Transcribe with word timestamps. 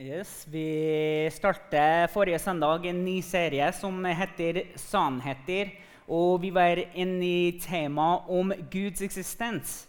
Yes, 0.00 0.46
Vi 0.48 1.28
startet 1.28 2.08
forrige 2.08 2.38
søndag 2.40 2.86
en 2.88 3.02
ny 3.04 3.18
serie 3.20 3.66
som 3.72 4.04
heter 4.04 4.62
'Sannheter'. 4.74 5.74
Og 6.08 6.40
vi 6.42 6.50
var 6.50 6.80
inne 6.94 7.26
i 7.26 7.60
temaet 7.60 8.22
om 8.28 8.52
Guds 8.72 9.02
eksistens. 9.02 9.88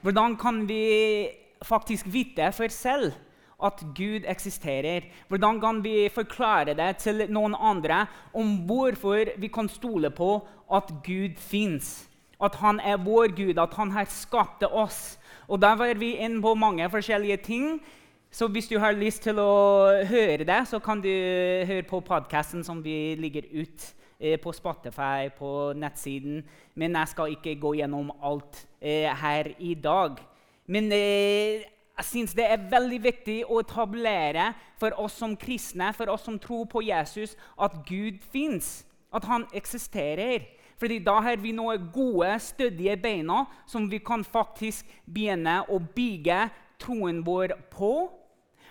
Hvordan 0.00 0.36
kan 0.36 0.68
vi 0.68 1.28
faktisk 1.62 2.06
vite 2.06 2.52
for 2.52 2.68
selv 2.68 3.12
at 3.62 3.84
Gud 3.94 4.26
eksisterer? 4.26 5.00
Hvordan 5.28 5.60
kan 5.60 5.84
vi 5.84 6.08
forklare 6.08 6.74
det 6.74 6.96
til 6.96 7.26
noen 7.28 7.54
andre 7.54 8.06
om 8.34 8.66
hvorfor 8.66 9.38
vi 9.38 9.46
kan 9.46 9.68
stole 9.68 10.10
på 10.10 10.42
at 10.72 10.90
Gud 11.04 11.38
fins? 11.38 12.08
At 12.42 12.54
han 12.54 12.80
er 12.80 12.96
vår 12.96 13.28
Gud, 13.36 13.58
at 13.58 13.74
han 13.74 13.90
har 13.90 14.04
skapt 14.04 14.64
oss. 14.72 15.18
Og 15.48 15.60
Der 15.60 15.76
var 15.76 15.94
vi 15.94 16.16
inne 16.16 16.42
på 16.42 16.54
mange 16.54 16.90
forskjellige 16.90 17.36
ting. 17.36 17.80
Så 18.32 18.46
hvis 18.48 18.68
du 18.68 18.78
har 18.80 18.94
lyst 18.96 19.26
til 19.26 19.36
å 19.36 19.92
høre 20.08 20.46
det, 20.48 20.62
så 20.64 20.78
kan 20.80 21.02
du 21.04 21.08
høre 21.68 21.84
på 21.84 21.98
podkasten 22.00 22.62
som 22.64 22.78
vi 22.80 23.12
ligger 23.20 23.44
ut 23.52 23.82
eh, 24.16 24.38
på 24.40 24.54
Spotify, 24.56 25.28
på 25.36 25.74
nettsiden. 25.76 26.38
Men 26.72 26.96
jeg 26.96 27.10
skal 27.10 27.34
ikke 27.34 27.58
gå 27.60 27.74
gjennom 27.76 28.08
alt 28.24 28.62
eh, 28.80 29.10
her 29.20 29.50
i 29.60 29.74
dag. 29.76 30.16
Men 30.64 30.88
eh, 30.96 31.66
jeg 31.98 32.08
syns 32.08 32.32
det 32.38 32.46
er 32.48 32.64
veldig 32.72 33.02
viktig 33.04 33.36
å 33.44 33.60
etablere 33.60 34.48
for 34.80 34.96
oss 35.04 35.20
som 35.20 35.36
kristne, 35.36 35.90
for 35.92 36.08
oss 36.14 36.24
som 36.24 36.40
tror 36.40 36.64
på 36.72 36.80
Jesus, 36.88 37.36
at 37.60 37.76
Gud 37.84 38.24
fins. 38.32 38.86
At 39.12 39.28
han 39.28 39.44
eksisterer. 39.52 40.48
Fordi 40.80 41.02
da 41.04 41.18
har 41.20 41.36
vi 41.36 41.52
noen 41.52 41.84
gode, 41.92 42.32
stødige 42.40 42.96
beina 42.96 43.44
som 43.68 43.92
vi 43.92 44.00
kan 44.00 44.24
faktisk 44.24 44.88
begynne 45.04 45.60
å 45.68 45.76
bygge 45.84 46.46
troen 46.80 47.20
vår 47.28 47.58
på 47.68 47.92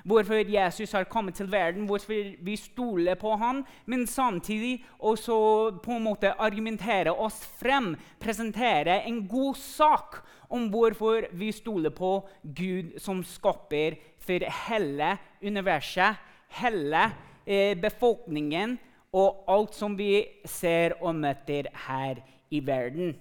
hvorfor 0.03 0.47
Jesus 0.49 0.91
har 0.91 1.07
kommet 1.09 1.35
til 1.37 1.49
verden, 1.51 1.85
hvorfor 1.89 2.35
vi 2.43 2.55
stoler 2.59 3.16
på 3.16 3.35
ham, 3.38 3.63
men 3.85 4.08
samtidig 4.08 4.83
også 4.99 5.80
på 5.83 5.97
en 5.97 6.05
måte 6.05 6.33
argumentere 6.41 7.13
oss 7.13 7.41
frem, 7.59 7.93
presentere 8.19 9.02
en 9.08 9.23
god 9.27 9.55
sak 9.59 10.21
om 10.52 10.67
hvorfor 10.71 11.30
vi 11.38 11.52
stoler 11.55 11.93
på 11.95 12.13
Gud 12.43 12.97
som 12.99 13.23
skaper 13.23 13.97
for 14.21 14.45
hele 14.67 15.16
universet, 15.41 16.19
hele 16.61 17.08
eh, 17.45 17.77
befolkningen 17.80 18.77
og 19.15 19.43
alt 19.52 19.75
som 19.75 19.97
vi 19.97 20.23
ser 20.47 20.95
og 21.02 21.15
møter 21.15 21.67
her 21.88 22.21
i 22.52 22.61
verden. 22.63 23.15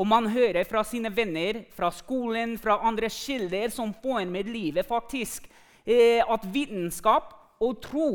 Og 0.00 0.06
man 0.06 0.28
hører 0.30 0.64
fra 0.68 0.82
sine 0.86 1.10
venner, 1.12 1.64
fra 1.76 1.90
skolen, 1.92 2.56
fra 2.60 2.78
andre 2.86 3.10
kilder 3.12 3.72
som 3.74 3.92
former 4.02 4.46
livet, 4.46 4.86
faktisk, 4.86 5.48
Eh, 5.86 6.20
at 6.20 6.44
vitenskap 6.52 7.32
og 7.60 7.80
tro 7.84 8.10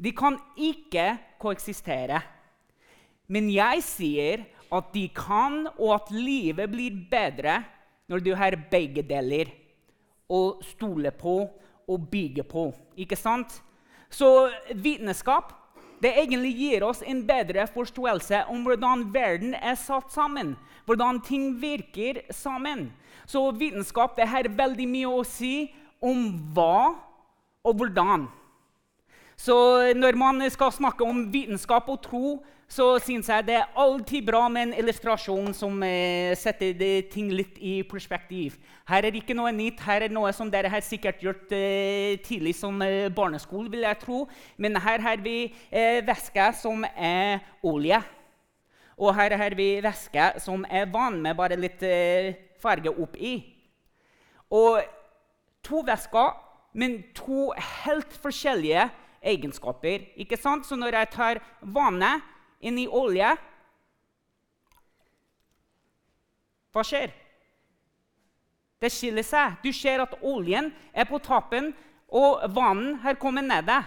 de 0.00 0.12
kan 0.16 0.38
ikke 0.56 1.12
koeksistere. 1.40 2.22
Men 3.30 3.50
jeg 3.52 3.82
sier 3.84 4.44
at 4.72 4.92
de 4.94 5.06
kan, 5.14 5.66
og 5.78 5.94
at 5.98 6.12
livet 6.14 6.70
blir 6.72 6.96
bedre 7.10 7.60
når 8.10 8.24
du 8.24 8.32
har 8.38 8.56
begge 8.70 9.04
deler 9.06 9.50
å 10.30 10.60
stole 10.64 11.12
på 11.14 11.36
og 11.90 12.06
bygge 12.10 12.46
på. 12.46 12.70
Ikke 12.98 13.18
sant? 13.18 13.60
Så 14.10 14.50
vitenskap 14.74 15.52
det 16.00 16.14
egentlig 16.16 16.54
gir 16.56 16.84
oss 16.86 17.02
en 17.04 17.20
bedre 17.28 17.66
forståelse 17.68 18.46
om 18.50 18.62
hvordan 18.64 19.04
verden 19.12 19.52
er 19.54 19.76
satt 19.78 20.08
sammen. 20.14 20.54
Hvordan 20.88 21.20
ting 21.22 21.52
virker 21.60 22.22
sammen. 22.32 22.88
Så 23.28 23.42
vitenskap 23.52 24.16
det 24.16 24.30
har 24.30 24.48
veldig 24.48 24.86
mye 24.88 25.10
å 25.12 25.26
si 25.28 25.68
om 26.02 26.28
hva 26.54 26.94
og 27.64 27.76
hvordan. 27.76 28.28
Så 29.40 29.56
når 29.96 30.16
man 30.20 30.44
skal 30.52 30.72
snakke 30.72 31.04
om 31.04 31.28
vitenskap 31.32 31.88
og 31.88 32.02
tro, 32.04 32.40
så 32.70 32.84
syns 33.02 33.26
jeg 33.26 33.46
det 33.48 33.56
er 33.58 33.78
alltid 33.82 34.26
bra 34.28 34.44
med 34.52 34.68
en 34.68 34.74
illustrasjon 34.78 35.54
som 35.56 35.80
eh, 35.82 36.36
setter 36.38 36.76
ting 37.10 37.32
litt 37.34 37.56
i 37.58 37.80
perspektiv. 37.88 38.60
Her 38.86 39.08
er 39.08 39.16
ikke 39.18 39.34
noe 39.34 39.50
nytt. 39.54 39.80
Her 39.82 40.06
er 40.06 40.14
noe 40.14 40.30
som 40.36 40.52
dere 40.52 40.70
har 40.70 40.84
sikkert 40.86 41.24
gjort 41.24 41.50
eh, 41.56 42.20
tidlig 42.22 42.54
som 42.60 42.78
eh, 42.84 43.08
barneskole. 43.10 43.72
vil 43.72 43.82
jeg 43.88 43.98
tro. 44.04 44.20
Men 44.56 44.78
her 44.78 45.02
har 45.02 45.18
vi 45.24 45.50
væske 46.06 46.52
som 46.60 46.84
er 46.94 47.40
olje. 47.66 47.98
Og 49.00 49.14
her 49.16 49.34
har 49.40 49.56
vi 49.56 49.72
væske 49.82 50.30
som 50.44 50.62
er 50.70 50.86
vann 50.92 51.18
med 51.24 51.34
bare 51.34 51.58
litt 51.58 51.82
farge 52.60 52.92
oppi. 52.92 53.38
Og 54.52 54.84
to 55.66 55.82
væsker, 55.86 56.34
men 56.72 57.00
to 57.14 57.50
helt 57.84 58.12
forskjellige 58.22 58.88
egenskaper. 59.22 60.06
Ikke 60.16 60.38
sant? 60.40 60.66
Så 60.66 60.76
når 60.78 60.96
jeg 61.00 61.10
tar 61.14 61.40
vannet 61.60 62.26
inn 62.60 62.78
i 62.80 62.88
olje 62.88 63.36
Hva 66.70 66.84
skjer? 66.86 67.10
Det 68.78 68.92
skiller 68.94 69.24
seg. 69.26 69.56
Du 69.64 69.72
ser 69.74 69.98
at 70.04 70.12
oljen 70.22 70.68
er 70.94 71.08
på 71.08 71.18
tappen, 71.18 71.72
og 72.06 72.44
vannet 72.54 73.00
har 73.02 73.18
kommet 73.18 73.48
nede. 73.48 73.80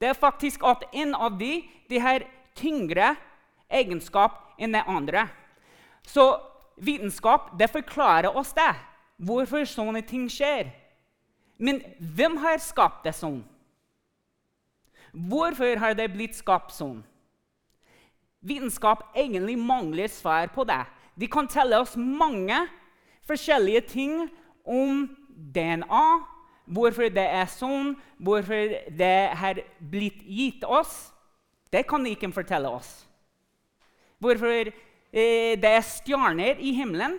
Det 0.00 0.08
er 0.08 0.16
faktisk 0.16 0.64
at 0.64 0.86
en 0.96 1.12
av 1.14 1.36
de, 1.36 1.60
de 1.92 2.00
har 2.00 2.24
tyngre 2.56 3.12
egenskap 3.68 4.40
enn 4.56 4.72
den 4.72 4.88
andre. 4.88 5.26
Så 6.02 6.24
vitenskap 6.80 7.52
det 7.60 7.68
forklarer 7.70 8.32
oss 8.32 8.56
det 8.56 8.72
hvorfor 9.22 9.66
sånne 9.68 10.02
ting 10.06 10.26
skjer. 10.30 10.72
Men 11.62 11.80
hvem 11.98 12.36
har 12.42 12.58
skapt 12.62 13.04
det 13.06 13.14
sånn? 13.14 13.42
Hvorfor 15.12 15.78
har 15.78 15.94
det 15.94 16.08
blitt 16.14 16.36
skapt 16.38 16.72
sånn? 16.74 17.02
Vitenskap 18.42 19.04
egentlig 19.14 19.58
mangler 19.60 20.10
svar 20.10 20.48
på 20.54 20.64
det. 20.66 20.82
De 21.14 21.28
kan 21.30 21.46
telle 21.46 21.78
oss 21.78 21.94
mange 21.96 22.56
forskjellige 23.28 23.82
ting 23.92 24.14
om 24.64 25.04
DNA, 25.52 26.06
hvorfor 26.72 27.12
det 27.12 27.26
er 27.28 27.50
sånn, 27.50 27.92
hvorfor 28.18 28.74
det 28.90 29.16
har 29.38 29.60
blitt 29.92 30.22
gitt 30.26 30.64
oss. 30.64 31.12
Det 31.72 31.84
kan 31.88 32.02
de 32.04 32.16
ikke 32.16 32.32
fortelle 32.34 32.70
oss. 32.72 32.90
Hvorfor 34.22 34.72
eh, 34.72 35.54
det 35.60 35.70
er 35.70 35.86
stjerner 35.86 36.60
i 36.62 36.72
himmelen. 36.76 37.18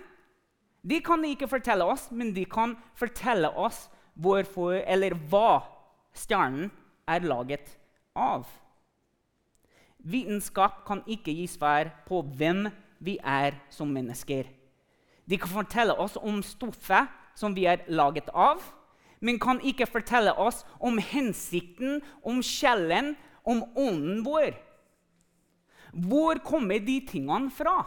De 0.84 1.00
kan 1.00 1.24
ikke 1.24 1.48
fortelle 1.48 1.86
oss, 1.88 2.10
men 2.12 2.34
de 2.36 2.44
kan 2.46 2.76
fortelle 3.00 3.50
oss 3.56 3.88
hvorfor, 4.20 4.76
eller 4.84 5.16
hva 5.32 5.64
stjernen 6.16 6.70
er 7.08 7.24
laget 7.24 7.72
av. 8.16 8.46
Vitenskap 10.04 10.84
kan 10.88 11.02
ikke 11.08 11.32
gi 11.32 11.48
svar 11.48 11.94
på 12.08 12.20
hvem 12.36 12.68
vi 13.04 13.16
er 13.24 13.56
som 13.72 13.88
mennesker. 13.96 14.50
De 15.24 15.40
kan 15.40 15.54
fortelle 15.54 15.96
oss 15.96 16.18
om 16.20 16.42
stoffet 16.44 17.08
som 17.40 17.56
vi 17.56 17.64
er 17.70 17.86
laget 17.88 18.28
av, 18.36 18.60
men 19.24 19.40
kan 19.40 19.62
ikke 19.64 19.88
fortelle 19.88 20.34
oss 20.36 20.66
om 20.84 21.00
hensikten, 21.00 22.02
om 22.28 22.44
sjelen, 22.44 23.14
om 23.48 23.64
ånden 23.80 24.20
vår. 24.28 24.52
Hvor 25.94 26.40
kommer 26.44 26.84
de 26.84 27.00
tingene 27.08 27.52
fra? 27.54 27.86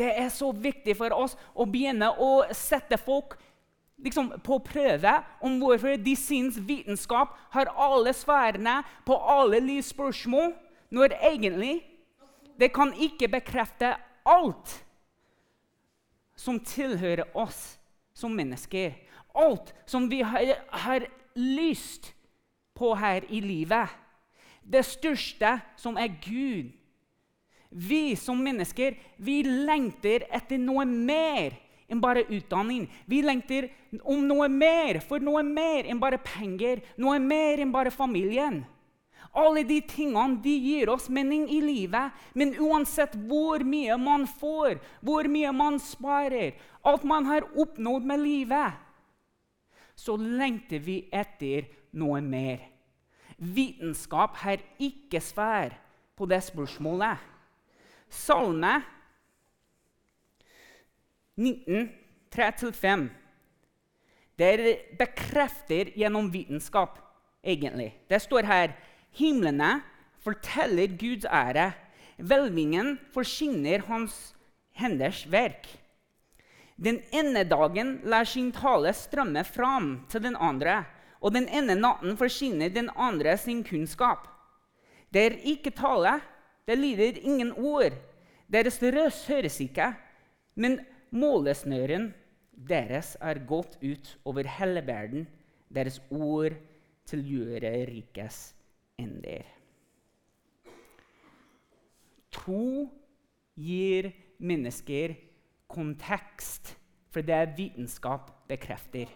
Det 0.00 0.08
er 0.16 0.30
så 0.32 0.48
viktig 0.56 0.96
for 0.96 1.12
oss 1.12 1.36
å 1.52 1.66
begynne 1.68 2.08
å 2.16 2.30
sette 2.56 2.96
folk 3.00 3.36
liksom, 4.00 4.32
på 4.40 4.56
prøve 4.64 5.12
om 5.44 5.58
hvorfor 5.60 5.98
de 6.00 6.14
syns 6.16 6.56
vitenskap 6.56 7.34
har 7.52 7.72
alle 7.76 8.14
svarene 8.16 8.80
på 9.04 9.16
alle 9.18 9.60
livsspørsmål, 9.60 10.54
når 10.90 11.18
egentlig 11.20 11.74
det 12.60 12.72
kan 12.72 12.94
ikke 12.96 13.28
bekrefte 13.28 13.92
alt 14.28 14.72
som 16.36 16.58
tilhører 16.64 17.28
oss 17.36 17.76
som 18.16 18.32
mennesker. 18.36 18.96
Alt 19.36 19.74
som 19.86 20.08
vi 20.10 20.22
har, 20.24 20.56
har 20.72 21.06
lyst 21.36 22.14
på 22.76 22.94
her 22.96 23.24
i 23.28 23.40
livet. 23.44 23.92
Det 24.64 24.82
største 24.84 25.58
som 25.80 25.96
er 26.00 26.12
Gud 26.24 26.72
vi 27.70 28.16
som 28.16 28.38
mennesker 28.42 28.96
vi 29.16 29.42
lengter 29.46 30.26
etter 30.30 30.58
noe 30.58 30.84
mer 30.84 31.54
enn 31.90 32.00
bare 32.02 32.26
utdanning. 32.30 32.86
Vi 33.06 33.22
lengter 33.22 33.68
om 34.02 34.22
noe 34.26 34.48
mer, 34.50 35.00
for 35.02 35.22
noe 35.22 35.42
mer 35.46 35.88
enn 35.90 36.00
bare 36.02 36.20
penger, 36.22 36.84
noe 36.98 37.18
mer 37.22 37.62
enn 37.62 37.72
bare 37.74 37.90
familien. 37.94 38.62
Alle 39.30 39.62
de 39.66 39.78
tingene 39.86 40.40
de 40.42 40.52
gir 40.58 40.90
oss 40.90 41.08
mening 41.10 41.46
i 41.50 41.60
livet, 41.62 42.14
men 42.34 42.54
uansett 42.58 43.14
hvor 43.30 43.62
mye 43.66 43.94
man 43.98 44.26
får, 44.26 44.80
hvor 45.06 45.26
mye 45.30 45.52
man 45.54 45.78
sparer, 45.82 46.56
alt 46.82 47.06
man 47.06 47.28
har 47.30 47.46
oppnådd 47.54 48.06
med 48.06 48.22
livet, 48.24 48.78
så 49.94 50.16
lengter 50.16 50.82
vi 50.82 51.04
etter 51.12 51.68
noe 51.94 52.22
mer. 52.24 52.64
Vitenskap 53.38 54.38
har 54.42 54.62
ikke 54.82 55.20
svar 55.22 55.76
på 56.16 56.26
det 56.28 56.40
spørsmålet. 56.44 57.20
Salme 58.10 58.82
19, 61.38 61.88
3-5. 62.30 63.08
det 64.36 64.96
bekrefter 64.98 65.92
gjennom 65.96 66.30
vitenskap, 66.32 66.98
egentlig. 67.42 67.92
Det 68.08 68.20
står 68.22 68.48
her 68.48 68.74
himlene 69.16 69.80
forteller 70.24 70.96
Guds 71.00 71.24
ære. 71.24 71.70
Hvelvingen 72.20 72.98
forkynner 73.14 73.86
hans 73.88 74.34
henders 74.76 75.24
verk. 75.30 75.68
Den 76.80 77.00
ene 77.12 77.44
dagen 77.44 77.98
lar 78.08 78.24
sin 78.24 78.50
tale 78.52 78.92
strømme 78.96 79.44
fram 79.44 80.06
til 80.08 80.24
den 80.24 80.36
andre, 80.36 80.82
og 81.20 81.34
den 81.36 81.48
ene 81.48 81.76
natten 81.76 82.16
forkynner 82.16 82.72
den 82.72 82.88
andre 82.96 83.36
sin 83.36 83.64
kunnskap. 83.64 84.24
Det 85.12 85.26
er 85.26 85.40
ikke 85.52 85.72
tale, 85.76 86.18
det 86.66 86.78
lyder 86.78 87.20
ingen 87.22 87.52
ord. 87.52 87.94
Deres 88.50 88.80
røst 88.82 89.28
høres 89.30 89.60
ikke, 89.62 89.92
men 90.54 90.80
målesnøren 91.10 92.10
deres 92.68 93.14
er 93.20 93.40
gått 93.48 93.78
ut 93.82 94.16
over 94.24 94.48
hele 94.58 94.82
verden. 94.86 95.26
Deres 95.70 96.00
ord 96.10 96.56
tilgjører 97.08 97.86
rikes 97.88 98.50
ender. 99.00 99.46
Tro 102.30 102.90
gir 103.58 104.10
mennesker 104.38 105.16
kontekst 105.70 106.74
for 107.10 107.26
det 107.26 107.56
vitenskap 107.56 108.30
bekrefter. 108.50 109.08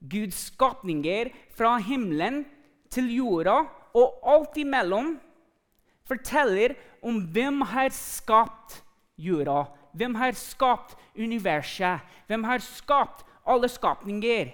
Guds 0.00 0.50
skapninger 0.50 1.30
fra 1.56 1.76
himmelen 1.80 2.44
til 2.92 3.08
jorda 3.16 3.62
og 3.96 4.20
alt 4.28 4.58
imellom 4.60 5.14
forteller 6.08 6.74
om 7.02 7.20
hvem 7.32 7.60
har 7.72 7.90
skapt 7.94 8.82
jorda, 9.18 9.64
hvem 9.96 10.14
har 10.14 10.36
skapt 10.38 10.96
universet, 11.16 12.00
hvem 12.26 12.44
har 12.44 12.62
skapt 12.64 13.24
alle 13.46 13.68
skapninger. 13.68 14.52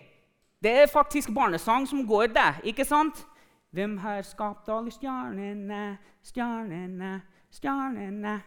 Det 0.62 0.70
er 0.70 0.86
faktisk 0.92 1.32
barnesang 1.34 1.88
som 1.88 2.06
går 2.06 2.26
der, 2.34 2.60
ikke 2.64 2.84
sant? 2.84 3.26
Hvem 3.72 3.96
har 3.98 4.22
skapt 4.22 4.68
alle 4.68 4.92
stjernene, 4.92 5.98
stjernene, 6.22 7.20
stjernene? 7.50 8.40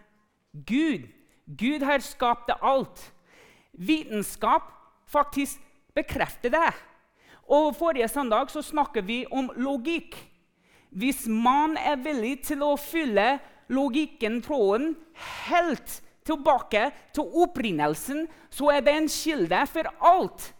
Gud. 0.53 1.07
Gud 1.45 1.83
har 1.83 1.99
skapt 1.99 2.51
alt. 2.61 3.11
Vitenskap 3.73 4.71
faktisk 5.07 5.59
bekrefter 5.95 6.49
det. 6.49 6.71
Og 7.49 7.75
Forrige 7.75 8.07
søndag 8.07 8.49
så 8.49 8.61
snakket 8.61 9.07
vi 9.07 9.25
om 9.31 9.51
logikk. 9.55 10.15
Hvis 10.95 11.25
man 11.27 11.75
er 11.75 11.99
villig 11.99 12.39
til 12.47 12.63
å 12.63 12.75
fylle 12.79 13.35
logikken, 13.67 14.39
tråden, 14.45 14.93
helt 15.47 15.99
tilbake 16.25 16.87
til 17.13 17.35
opprinnelsen, 17.43 18.25
så 18.49 18.71
er 18.71 18.85
det 18.85 18.93
en 18.95 19.09
kilde 19.11 19.61
for 19.67 19.91
alt 19.99 20.51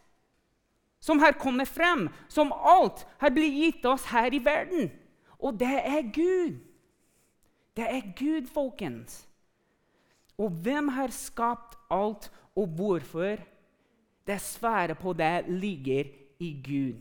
som 1.05 1.21
har 1.21 1.37
kommet 1.37 1.69
frem, 1.69 2.07
som 2.27 2.51
alt 2.51 3.05
har 3.21 3.33
blitt 3.33 3.53
gitt 3.53 3.85
oss 3.85 4.07
her 4.09 4.33
i 4.33 4.41
verden. 4.41 4.89
Og 5.37 5.53
det 5.59 5.75
er 5.85 6.07
Gud. 6.09 6.57
Det 7.77 7.85
er 7.85 8.07
Gud, 8.17 8.47
folkens. 8.49 9.21
Og 10.41 10.49
hvem 10.65 10.89
har 10.95 11.13
skapt 11.13 11.77
alt, 11.93 12.31
og 12.55 12.73
hvorfor? 12.73 13.37
Det 14.25 14.39
svaret 14.41 14.97
på 14.97 15.13
det 15.13 15.45
ligger 15.47 16.09
i 16.41 16.51
Gud. 16.65 16.97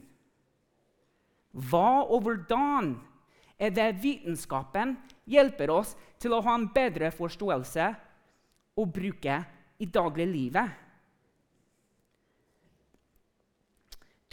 Hva 1.54 2.04
og 2.04 2.26
hvordan 2.26 2.96
er 3.58 3.74
det 3.74 3.90
vitenskapen 4.02 4.96
hjelper 5.30 5.70
oss 5.72 5.94
til 6.20 6.34
å 6.34 6.42
ha 6.44 6.54
en 6.58 6.68
bedre 6.74 7.10
forståelse 7.14 7.90
og 8.80 8.94
bruke 8.94 9.40
i 9.78 9.86
dagliglivet? 9.86 10.80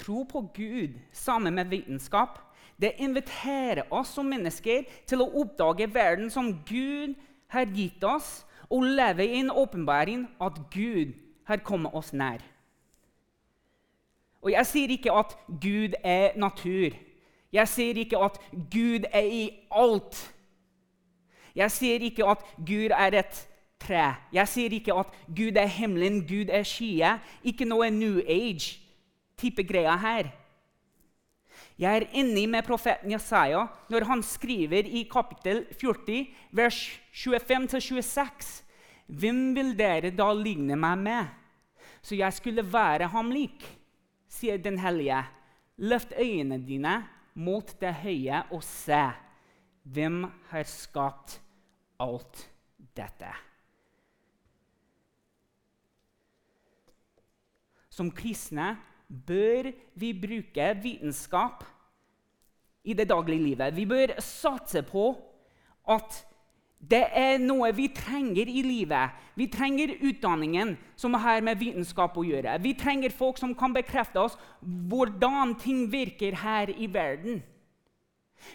Tro 0.02 0.24
på 0.26 0.48
Gud 0.56 0.98
sammen 1.14 1.54
med 1.60 1.70
vitenskap 1.70 2.40
det 2.82 2.96
inviterer 2.98 3.86
oss 3.94 4.16
som 4.16 4.26
mennesker 4.26 4.88
til 5.06 5.22
å 5.22 5.30
oppdage 5.44 5.86
verden 5.94 6.32
som 6.34 6.50
Gud 6.66 7.14
har 7.52 7.70
gitt 7.70 8.04
oss, 8.08 8.42
og 8.72 8.88
leve 8.88 9.26
i 9.28 9.42
en 9.42 9.52
åpenbaring 9.52 10.24
at 10.42 10.58
Gud 10.72 11.12
har 11.46 11.60
kommet 11.68 11.94
oss 11.94 12.14
nær. 12.16 12.40
Og 14.42 14.52
Jeg 14.52 14.66
sier 14.66 14.94
ikke 14.96 15.14
at 15.14 15.36
Gud 15.62 15.98
er 16.02 16.38
natur. 16.40 16.96
Jeg 17.52 17.68
sier 17.68 17.98
ikke 18.04 18.20
at 18.24 18.38
Gud 18.52 19.08
er 19.12 19.28
i 19.28 19.46
alt. 19.72 20.20
Jeg 21.56 21.72
sier 21.72 22.04
ikke 22.08 22.28
at 22.32 22.44
Gud 22.58 22.94
er 22.96 23.18
et 23.20 23.48
tre. 23.82 24.06
Jeg 24.34 24.48
sier 24.48 24.76
ikke 24.78 24.96
at 24.96 25.12
Gud 25.28 25.58
er 25.60 25.68
himmelen, 25.68 26.22
Gud 26.28 26.52
er 26.54 26.64
skyet. 26.68 27.20
Ikke 27.44 27.68
noe 27.68 27.90
New 27.92 28.22
Age-type 28.24 29.66
greier 29.68 30.00
her. 30.00 30.32
Jeg 31.82 31.98
er 31.98 32.10
enig 32.22 32.46
med 32.50 32.66
profeten 32.68 33.12
Jesaja 33.12 33.66
når 33.90 34.06
han 34.06 34.22
skriver 34.24 34.86
i 34.86 35.04
kapittel 35.12 35.64
40, 35.80 36.28
vers 36.54 36.80
25-26. 37.16 38.62
Hvem 39.12 39.40
vil 39.58 39.74
dere 39.76 40.12
da 40.16 40.30
ligne 40.36 40.78
meg 40.80 41.00
med, 41.02 41.32
så 42.02 42.16
jeg 42.16 42.38
skulle 42.38 42.64
være 42.64 43.10
ham 43.12 43.32
lik? 43.34 43.66
sier 44.32 44.62
Den 44.62 44.78
hellige. 44.80 45.20
Løft 45.82 46.14
øynene 46.16 46.62
dine 46.64 47.02
mot 47.34 47.74
det 47.82 47.94
høye 48.04 48.44
og 48.52 48.64
se. 48.66 49.04
Hvem 49.84 50.24
har 50.52 50.68
skapt 50.70 51.40
alt 52.02 52.44
dette? 52.98 53.32
Som 57.92 58.12
kristne 58.16 58.76
bør 59.12 59.72
vi 60.00 60.14
bruke 60.16 60.68
vitenskap 60.82 61.66
i 62.88 62.96
det 62.98 63.10
daglige 63.10 63.44
livet. 63.44 63.76
Vi 63.76 63.86
bør 63.86 64.16
satse 64.24 64.82
på 64.86 65.12
at 65.90 66.22
det 66.82 67.04
er 67.14 67.38
noe 67.38 67.70
vi 67.78 67.86
trenger 67.94 68.50
i 68.50 68.64
livet. 68.66 69.14
Vi 69.38 69.46
trenger 69.54 69.94
utdanningen 70.02 70.74
som 71.00 71.14
har 71.14 71.44
med 71.46 71.60
vitenskap 71.62 72.18
å 72.18 72.26
gjøre. 72.26 72.58
Vi 72.64 72.74
trenger 72.78 73.14
folk 73.14 73.38
som 73.38 73.54
kan 73.58 73.74
bekrefte 73.76 74.20
oss 74.24 74.38
hvordan 74.62 75.54
ting 75.62 75.86
virker 75.92 76.36
her 76.42 76.74
i 76.74 76.90
verden. 76.92 77.44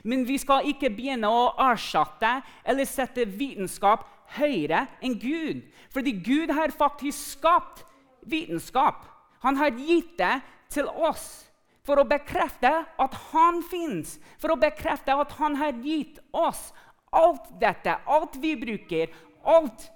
Men 0.03 0.25
vi 0.27 0.41
skal 0.43 0.67
ikke 0.73 0.91
begynne 0.91 1.31
å 1.31 1.53
erstatte 1.69 2.41
eller 2.67 2.89
sette 2.91 3.29
vitenskap 3.31 4.05
høyere 4.37 4.89
enn 5.05 5.15
Gud. 5.23 5.63
Fordi 5.95 6.17
Gud 6.19 6.51
har 6.51 6.75
faktisk 6.75 7.39
skapt 7.39 7.85
vitenskap. 8.27 9.05
Han 9.47 9.59
har 9.61 9.71
gitt 9.79 10.17
det 10.19 10.41
til 10.75 10.91
oss 10.91 11.47
for 11.87 12.03
å 12.03 12.09
bekrefte 12.09 12.73
at 12.83 13.15
han 13.31 13.61
fins, 13.71 14.17
for 14.43 14.53
å 14.53 14.59
bekrefte 14.59 15.15
at 15.15 15.37
han 15.39 15.55
har 15.61 15.77
gitt 15.85 16.19
oss 16.35 16.73
alt 17.17 17.51
dette, 17.61 17.97
alt 18.07 18.37
vi 18.43 18.55
bruker, 18.61 19.13
alt 19.45 19.89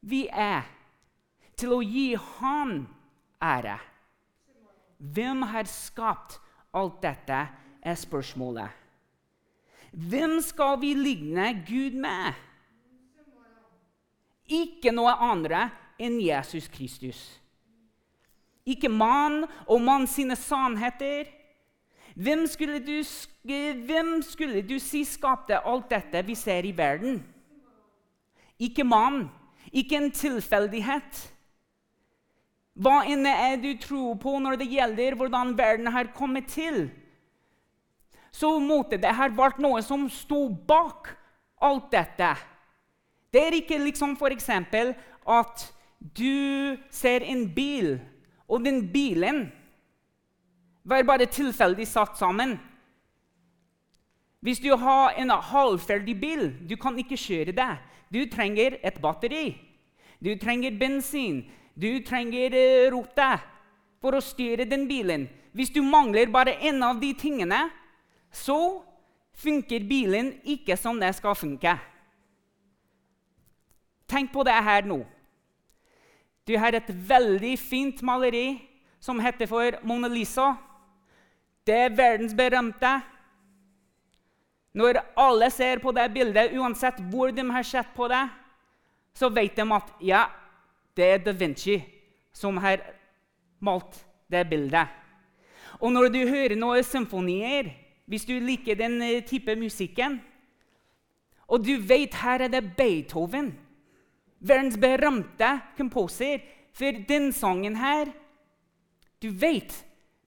vi 0.00 0.26
er, 0.30 0.66
til 1.58 1.74
å 1.74 1.80
gi 1.82 2.12
Han 2.38 2.84
ære. 3.42 3.78
Hvem 4.98 5.42
har 5.52 5.70
skapt 5.70 6.38
alt 6.74 7.00
dette, 7.02 7.46
er 7.82 7.96
spørsmålet. 7.96 8.74
Hvem 9.94 10.40
skal 10.44 10.76
vi 10.82 10.92
ligne 10.98 11.52
Gud 11.66 11.94
med? 11.96 12.34
Ikke 14.48 14.92
noe 14.92 15.14
andre 15.22 15.68
enn 16.00 16.18
Jesus 16.20 16.66
Kristus. 16.72 17.20
Ikke 18.68 18.90
mann 18.92 19.46
og 19.66 19.80
mann 19.80 20.06
sine 20.10 20.36
sannheter 20.36 21.30
hvem 22.18 22.46
skulle, 22.50 22.80
du, 22.82 23.02
hvem 23.86 24.22
skulle 24.26 24.62
du 24.66 24.78
si 24.82 25.04
skapte 25.06 25.60
alt 25.62 25.86
dette 25.92 26.24
vi 26.26 26.34
ser 26.34 26.66
i 26.66 26.72
verden? 26.74 27.20
Ikke 28.58 28.82
mann, 28.82 29.28
ikke 29.70 30.00
en 30.00 30.10
tilfeldighet. 30.10 31.20
Hva 32.78 33.04
enn 33.06 33.22
er 33.30 33.54
du 33.62 33.70
tror 33.78 34.16
på 34.18 34.32
når 34.42 34.58
det 34.58 34.66
gjelder 34.72 35.14
hvordan 35.18 35.54
verden 35.58 35.92
har 35.94 36.10
kommet 36.16 36.50
til? 36.50 36.88
Så 38.34 38.50
måtte 38.58 38.98
det 38.98 39.14
ha 39.14 39.28
vært 39.30 39.62
noe 39.62 39.78
som 39.86 40.08
sto 40.10 40.48
bak 40.50 41.12
alt 41.62 41.86
dette. 41.94 42.32
Det 43.30 43.44
er 43.44 43.58
ikke 43.60 43.78
liksom 43.78 44.16
f.eks. 44.18 44.50
at 45.22 45.64
du 46.18 46.74
ser 46.90 47.22
en 47.22 47.46
bil, 47.54 48.00
og 48.50 48.66
den 48.66 48.88
bilen 48.90 49.52
var 50.88 51.04
bare 51.04 51.28
tilfeldig 51.28 51.86
satt 51.88 52.16
sammen. 52.18 52.56
Hvis 54.40 54.60
du 54.62 54.70
har 54.76 55.16
en 55.18 55.30
halvferdig 55.30 56.14
bil, 56.20 56.44
du 56.68 56.76
kan 56.80 56.98
ikke 56.98 57.18
kjøre 57.18 57.52
det. 57.52 57.72
Du 58.12 58.22
trenger 58.30 58.78
et 58.82 59.00
batteri. 59.02 59.58
Du 60.24 60.30
trenger 60.40 60.78
bensin. 60.78 61.42
Du 61.74 62.00
trenger 62.06 62.54
uh, 62.54 62.88
rote 62.94 63.32
for 64.02 64.16
å 64.16 64.22
styre 64.22 64.66
den 64.66 64.86
bilen. 64.88 65.26
Hvis 65.52 65.74
du 65.74 65.82
mangler 65.82 66.30
bare 66.30 66.56
én 66.62 66.80
av 66.86 67.00
de 67.02 67.12
tingene, 67.18 67.66
så 68.30 68.80
funker 69.38 69.86
bilen 69.86 70.32
ikke 70.46 70.76
som 70.78 70.98
det 71.00 71.12
skal 71.18 71.36
funke. 71.38 71.76
Tenk 74.08 74.32
på 74.32 74.44
det 74.46 74.56
her 74.64 74.86
nå. 74.88 75.02
Du 76.48 76.54
har 76.56 76.72
et 76.72 76.88
veldig 76.88 77.58
fint 77.60 78.00
maleri 78.02 78.56
som 79.00 79.20
heter 79.20 79.50
for 79.50 79.76
Mona 79.84 80.08
Lisa. 80.08 80.54
Det 81.68 81.76
er 81.76 81.92
verdensberømte. 81.92 82.90
Når 84.78 85.00
alle 85.20 85.50
ser 85.52 85.82
på 85.82 85.92
det 85.92 86.06
bildet, 86.14 86.54
uansett 86.56 87.00
hvor 87.10 87.32
de 87.34 87.44
har 87.50 87.66
sett 87.66 87.90
på 87.96 88.08
det, 88.08 88.24
så 89.12 89.28
vet 89.28 89.56
de 89.56 89.66
at 89.74 89.90
ja, 90.00 90.22
det 90.96 91.04
er 91.04 91.20
da 91.24 91.34
Vinci 91.36 91.76
som 92.32 92.56
har 92.62 92.80
malt 93.60 93.98
det 94.30 94.46
bildet. 94.48 94.86
Og 95.82 95.92
når 95.92 96.08
du 96.14 96.20
hører 96.28 96.56
noen 96.56 96.86
symfonier, 96.86 97.72
hvis 98.08 98.24
du 98.24 98.38
liker 98.40 98.78
den 98.78 99.00
eh, 99.04 99.24
type 99.26 99.52
musikken, 99.58 100.20
og 101.48 101.64
du 101.64 101.74
vet 101.80 102.14
her 102.22 102.46
er 102.46 102.52
det 102.52 102.62
Beethoven, 102.76 103.52
verdens 104.40 104.78
berømte 104.80 105.50
komposer, 105.76 106.40
for 106.72 107.04
den 107.08 107.32
sangen 107.32 107.76
her 107.76 108.12
Du 109.18 109.32
vet 109.34 109.72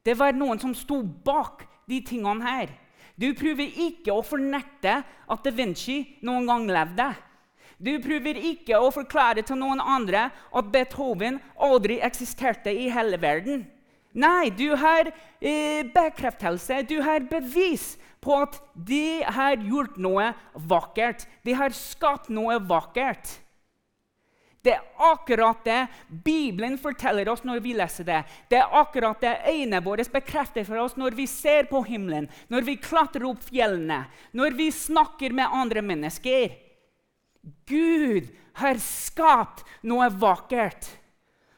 det 0.06 0.18
var 0.18 0.34
noen 0.38 0.60
som 0.62 0.74
sto 0.78 1.02
bak 1.02 1.66
de 1.90 2.00
tingene 2.06 2.46
her. 2.46 2.72
Du 3.20 3.30
prøver 3.38 3.70
ikke 3.90 4.14
å 4.16 4.24
fornekte 4.26 5.02
at 5.04 5.44
da 5.46 5.54
Vinci 5.54 6.00
noen 6.26 6.48
gang 6.50 6.70
levde. 6.72 7.12
Du 7.82 7.96
prøver 8.02 8.38
ikke 8.38 8.78
å 8.78 8.92
forklare 8.94 9.44
til 9.46 9.58
noen 9.62 9.82
andre 9.82 10.28
at 10.30 10.72
Beethoven 10.74 11.40
aldri 11.58 12.00
eksisterte 12.06 12.74
i 12.74 12.90
hele 12.94 13.18
verden. 13.22 13.66
Nei, 14.14 14.52
du 14.54 14.74
har 14.76 15.08
eh, 15.40 15.82
bekreftelse, 15.88 16.82
du 16.86 17.00
har 17.02 17.24
bevis 17.30 17.96
på 18.22 18.36
at 18.44 18.60
de 18.76 19.22
har 19.24 19.62
gjort 19.64 19.98
noe 20.02 20.32
vakkert. 20.54 21.26
De 21.46 21.56
har 21.58 21.74
skapt 21.74 22.30
noe 22.30 22.60
vakkert. 22.70 23.38
Det 24.62 24.76
er 24.76 24.82
akkurat 25.02 25.64
det 25.66 25.88
Bibelen 26.08 26.76
forteller 26.78 27.30
oss 27.32 27.42
når 27.48 27.64
vi 27.66 27.74
leser 27.74 28.06
det. 28.06 28.20
Det 28.50 28.60
er 28.62 28.76
akkurat 28.78 29.22
det 29.24 29.34
øynene 29.50 29.82
våre 29.82 30.06
bekrefter 30.14 30.66
for 30.68 30.78
oss 30.84 30.98
når 31.00 31.18
vi 31.18 31.26
ser 31.30 31.66
på 31.70 31.82
himmelen, 31.88 32.30
når 32.48 32.68
vi 32.68 32.78
klatrer 32.78 33.26
opp 33.32 33.42
fjellene, 33.48 34.04
når 34.38 34.58
vi 34.60 34.70
snakker 34.76 35.34
med 35.34 35.50
andre 35.50 35.82
mennesker. 35.82 36.54
Gud 37.66 38.30
har 38.62 38.78
skapt 38.84 39.66
noe 39.82 40.12
vakkert. 40.22 40.86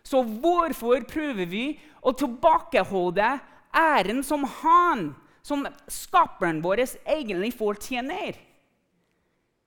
Så 0.08 0.24
hvorfor 0.24 1.04
prøver 1.10 1.50
vi 1.50 1.66
å 2.00 2.16
tilbakeholde 2.16 3.36
æren 3.76 4.24
som 4.24 4.48
han, 4.62 5.10
som 5.44 5.68
skaperen 5.92 6.64
vår, 6.64 6.86
egentlig 7.04 7.52
fortjener? 7.60 8.40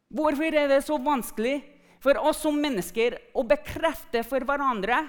Hvorfor 0.09 0.55
er 0.55 0.71
det 0.71 0.85
så 0.87 0.97
vanskelig 1.03 1.59
for 2.03 2.19
oss 2.21 2.43
som 2.45 2.59
mennesker 2.61 3.19
å 3.37 3.45
bekrefte 3.47 4.23
for 4.27 4.45
hverandre 4.47 5.05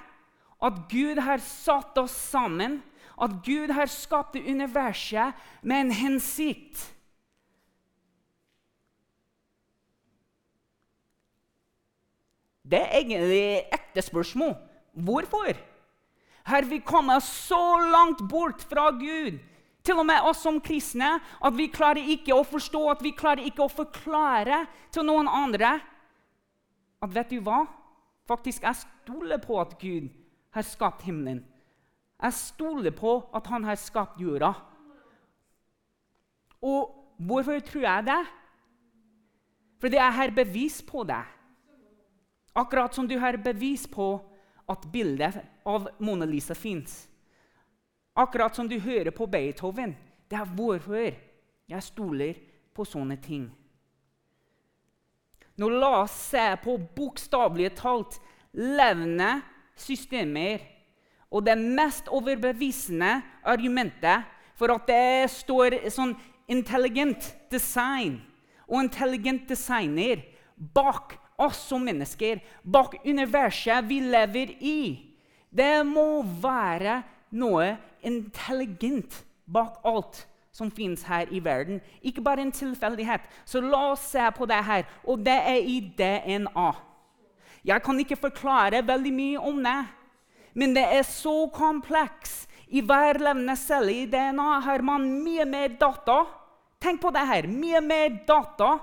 at 0.57 0.77
Gud 0.89 1.19
har 1.21 1.41
satt 1.43 1.97
oss 2.01 2.15
sammen, 2.31 2.79
at 3.17 3.33
Gud 3.45 3.71
har 3.73 3.89
skapt 3.89 4.37
universet 4.37 5.37
med 5.61 5.87
en 5.87 5.95
hensikt? 5.99 6.81
Det 12.67 12.79
er 12.83 12.99
egentlig 12.99 13.43
ekte 13.71 14.03
spørsmål. 14.03 14.57
Hvorfor? 14.91 15.53
Har 16.47 16.65
vi 16.67 16.79
kommet 16.83 17.23
så 17.23 17.61
langt 17.91 18.23
bort 18.27 18.63
fra 18.67 18.89
Gud, 18.91 19.37
til 19.83 19.99
og 20.01 20.07
med 20.07 20.25
oss 20.27 20.41
som 20.43 20.59
kristne, 20.63 21.17
at 21.19 21.55
vi 21.55 21.69
klarer 21.71 22.09
ikke 22.11 22.35
å 22.35 22.43
forstå, 22.47 22.81
at 22.91 23.03
vi 23.03 23.13
klarer 23.15 23.47
ikke 23.47 23.63
å 23.63 23.71
forklare 23.71 24.65
til 24.91 25.07
noen 25.07 25.29
andre 25.31 25.77
at 27.01 27.13
vet 27.13 27.29
du 27.29 27.41
hva? 27.45 27.65
Faktisk, 28.27 28.63
jeg 28.63 28.75
stoler 28.81 29.39
på 29.39 29.59
at 29.61 29.77
Gud 29.79 30.09
har 30.55 30.65
skapt 30.65 31.05
himmelen. 31.07 31.43
Jeg 32.17 32.33
stoler 32.33 32.91
på 32.91 33.19
at 33.35 33.47
han 33.47 33.63
har 33.63 33.77
skapt 33.79 34.21
jorda. 34.21 34.53
Og 36.61 36.93
hvorfor 37.17 37.59
tror 37.59 37.81
jeg 37.85 38.05
det? 38.07 38.23
Fordi 39.79 39.95
jeg 39.95 40.13
har 40.13 40.33
bevis 40.35 40.81
på 40.81 41.03
det. 41.03 41.23
Akkurat 42.57 42.95
som 42.95 43.07
du 43.07 43.19
har 43.19 43.37
bevis 43.37 43.85
på 43.87 44.17
at 44.69 44.87
bildet 44.91 45.37
av 45.65 45.87
Mona 45.99 46.25
Lisa 46.25 46.55
fins. 46.57 47.05
Akkurat 48.17 48.55
som 48.55 48.67
du 48.67 48.79
hører 48.79 49.11
på 49.11 49.27
Beethoven. 49.29 49.93
Det 50.27 50.39
er 50.39 50.55
hvorfor 50.57 51.13
jeg 51.69 51.83
stoler 51.83 52.33
på 52.73 52.85
sånne 52.85 53.19
ting. 53.21 53.51
Nå 55.57 55.69
la 55.73 56.05
se 56.11 56.51
på 56.61 56.77
bokstavelig 56.97 57.71
talt 57.79 58.19
levende 58.53 59.39
systemer. 59.77 60.61
Og 61.33 61.43
det 61.45 61.57
mest 61.57 62.07
overbevisende 62.13 63.17
argumentet 63.43 64.27
for 64.57 64.71
at 64.73 64.85
det 64.89 65.29
står 65.33 65.79
sånn 65.93 66.13
intelligent 66.47 67.33
design 67.51 68.19
og 68.67 68.83
intelligent 68.85 69.47
designer 69.49 70.21
bak 70.55 71.17
oss 71.37 71.59
som 71.69 71.83
mennesker, 71.85 72.39
bak 72.63 72.97
universet 73.05 73.85
vi 73.87 73.99
lever 74.05 74.55
i. 74.61 74.79
Det 75.49 75.83
må 75.85 76.23
være 76.41 77.01
noe 77.37 77.75
intelligent 78.05 79.21
bak 79.45 79.81
alt 79.87 80.25
som 80.57 80.71
fins 80.73 81.03
her 81.05 81.29
i 81.29 81.39
verden. 81.43 81.81
Ikke 82.01 82.23
bare 82.25 82.41
en 82.41 82.51
tilfeldighet. 82.51 83.21
Så 83.45 83.61
la 83.61 83.91
oss 83.91 84.09
se 84.09 84.25
på 84.33 84.47
det 84.49 84.63
her. 84.65 84.87
Og 85.05 85.21
det 85.25 85.37
er 85.37 85.61
i 85.61 85.79
DNA. 85.97 86.71
Jeg 87.67 87.83
kan 87.83 87.99
ikke 87.99 88.17
forklare 88.17 88.81
veldig 88.87 89.13
mye 89.13 89.39
om 89.43 89.57
det, 89.63 89.79
men 90.57 90.73
det 90.73 90.85
er 90.97 91.03
så 91.05 91.49
kompleks. 91.53 92.45
I 92.67 92.81
hver 92.81 93.19
levende 93.21 93.55
celle 93.59 93.93
i 93.93 94.05
DNA 94.09 94.59
har 94.65 94.81
man 94.83 95.05
mye 95.23 95.45
mer 95.47 95.75
data. 95.79 96.23
Tenk 96.81 97.01
på 97.01 97.11
det 97.13 97.25
her. 97.27 97.47
Mye 97.47 97.81
mer 97.83 98.15
data 98.27 98.77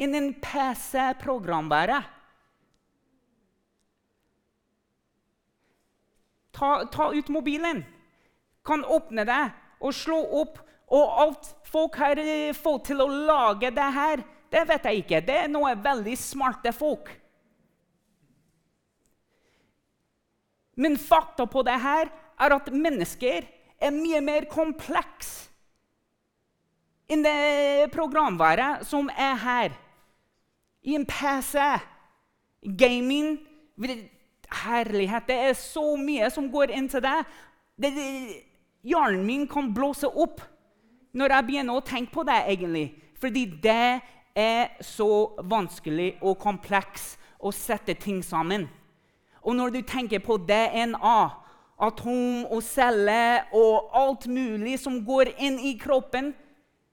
enn 0.00 0.16
en 0.16 0.32
PC-programvare. 0.42 2.00
Ta, 6.56 6.72
ta, 6.92 7.10
ut 7.14 7.30
mobilen. 7.32 7.84
Kan 8.66 8.84
åpne 8.84 9.24
det 9.28 9.44
og 9.80 9.94
slå 9.96 10.18
opp. 10.42 10.58
Og 10.90 11.16
alt 11.22 11.50
folk 11.70 11.96
har 12.02 12.18
eh, 12.18 12.50
fått 12.56 12.88
til 12.90 13.02
å 13.02 13.08
lage 13.08 13.70
det 13.74 13.90
her, 13.94 14.22
det 14.50 14.64
vet 14.66 14.88
jeg 14.88 15.02
ikke. 15.04 15.20
Det 15.26 15.36
er 15.44 15.50
noe 15.50 15.76
veldig 15.78 16.16
smarte 16.18 16.72
folk. 16.74 17.12
Men 20.80 20.96
fakta 20.98 21.46
på 21.50 21.62
det 21.66 21.76
her 21.82 22.10
er 22.40 22.56
at 22.56 22.72
mennesker 22.72 23.46
er 23.80 23.94
mye 23.94 24.20
mer 24.24 24.48
komplekse 24.50 25.48
enn 27.10 27.24
det 27.26 27.90
programværet 27.90 28.84
som 28.86 29.08
er 29.10 29.38
her 29.42 29.72
i 30.86 30.94
en 30.94 31.06
PC. 31.08 31.58
Gaming 32.78 33.38
Herlighet, 34.50 35.28
det 35.30 35.36
er 35.48 35.52
så 35.56 35.94
mye 35.96 36.26
som 36.34 36.48
går 36.52 36.72
inn 36.74 36.88
til 36.90 37.00
det 37.04 37.90
hjernen 38.84 39.22
min 39.24 39.46
kan 39.48 39.70
blåse 39.74 40.08
opp 40.10 40.42
når 41.12 41.34
jeg 41.34 41.46
begynner 41.46 41.76
å 41.76 41.84
tenke 41.84 42.12
på 42.14 42.24
det. 42.26 42.42
egentlig. 42.48 42.94
Fordi 43.20 43.44
det 43.62 44.00
er 44.34 44.68
så 44.80 45.36
vanskelig 45.42 46.14
og 46.22 46.38
kompleks 46.38 47.16
å 47.38 47.52
sette 47.52 47.94
ting 47.94 48.22
sammen. 48.24 48.68
Og 49.42 49.56
når 49.56 49.70
du 49.70 49.80
tenker 49.82 50.20
på 50.24 50.36
DNA, 50.36 51.18
atom 51.80 52.44
og 52.52 52.62
celle 52.62 53.42
og 53.56 53.90
alt 53.96 54.26
mulig 54.28 54.76
som 54.80 54.98
går 55.04 55.32
inn 55.40 55.58
i 55.64 55.78
kroppen 55.80 56.34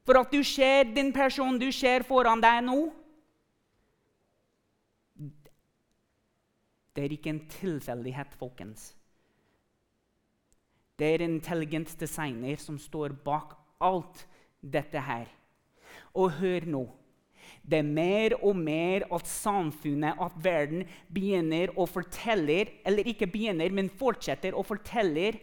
for 0.07 0.21
at 0.21 0.31
du 0.31 0.39
ser 0.47 0.87
den 0.95 1.11
personen 1.11 1.59
du 1.59 1.67
ser 1.75 2.07
foran 2.07 2.43
deg 2.43 2.63
nå 2.63 2.79
Det 6.97 7.03
er 7.05 7.13
ikke 7.13 7.29
en 7.29 7.43
tilfeldighet, 7.45 8.31
folkens. 8.39 8.87
Det 10.97 11.11
er 11.13 11.21
en 11.21 11.35
intelligent 11.35 11.91
designer 11.99 12.57
som 12.57 12.79
står 12.81 13.13
bak 13.21 13.51
alt 13.83 14.23
dette 14.61 15.01
her. 15.01 15.27
Og 16.17 16.31
hør 16.39 16.67
nå. 16.69 16.85
Det 17.67 17.79
er 17.81 17.87
mer 17.87 18.35
og 18.41 18.55
mer 18.59 19.05
at 19.13 19.27
samfunnet, 19.27 20.19
at 20.19 20.35
verden, 20.43 20.85
begynner 21.13 21.71
å 21.75 21.85
fortelle 21.87 22.65
Eller 22.85 23.07
ikke 23.07 23.27
begynner, 23.27 23.71
men 23.71 23.89
fortsetter 23.89 24.55
å 24.55 24.63
fortelle 24.63 25.33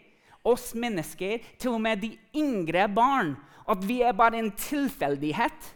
oss 0.44 0.74
mennesker, 0.74 1.40
til 1.58 1.76
og 1.76 1.80
med 1.80 2.02
de 2.04 2.14
yngre 2.36 2.88
barn, 2.92 3.34
at 3.68 3.84
vi 3.84 4.02
er 4.02 4.12
bare 4.12 4.38
en 4.38 4.52
tilfeldighet. 4.52 5.70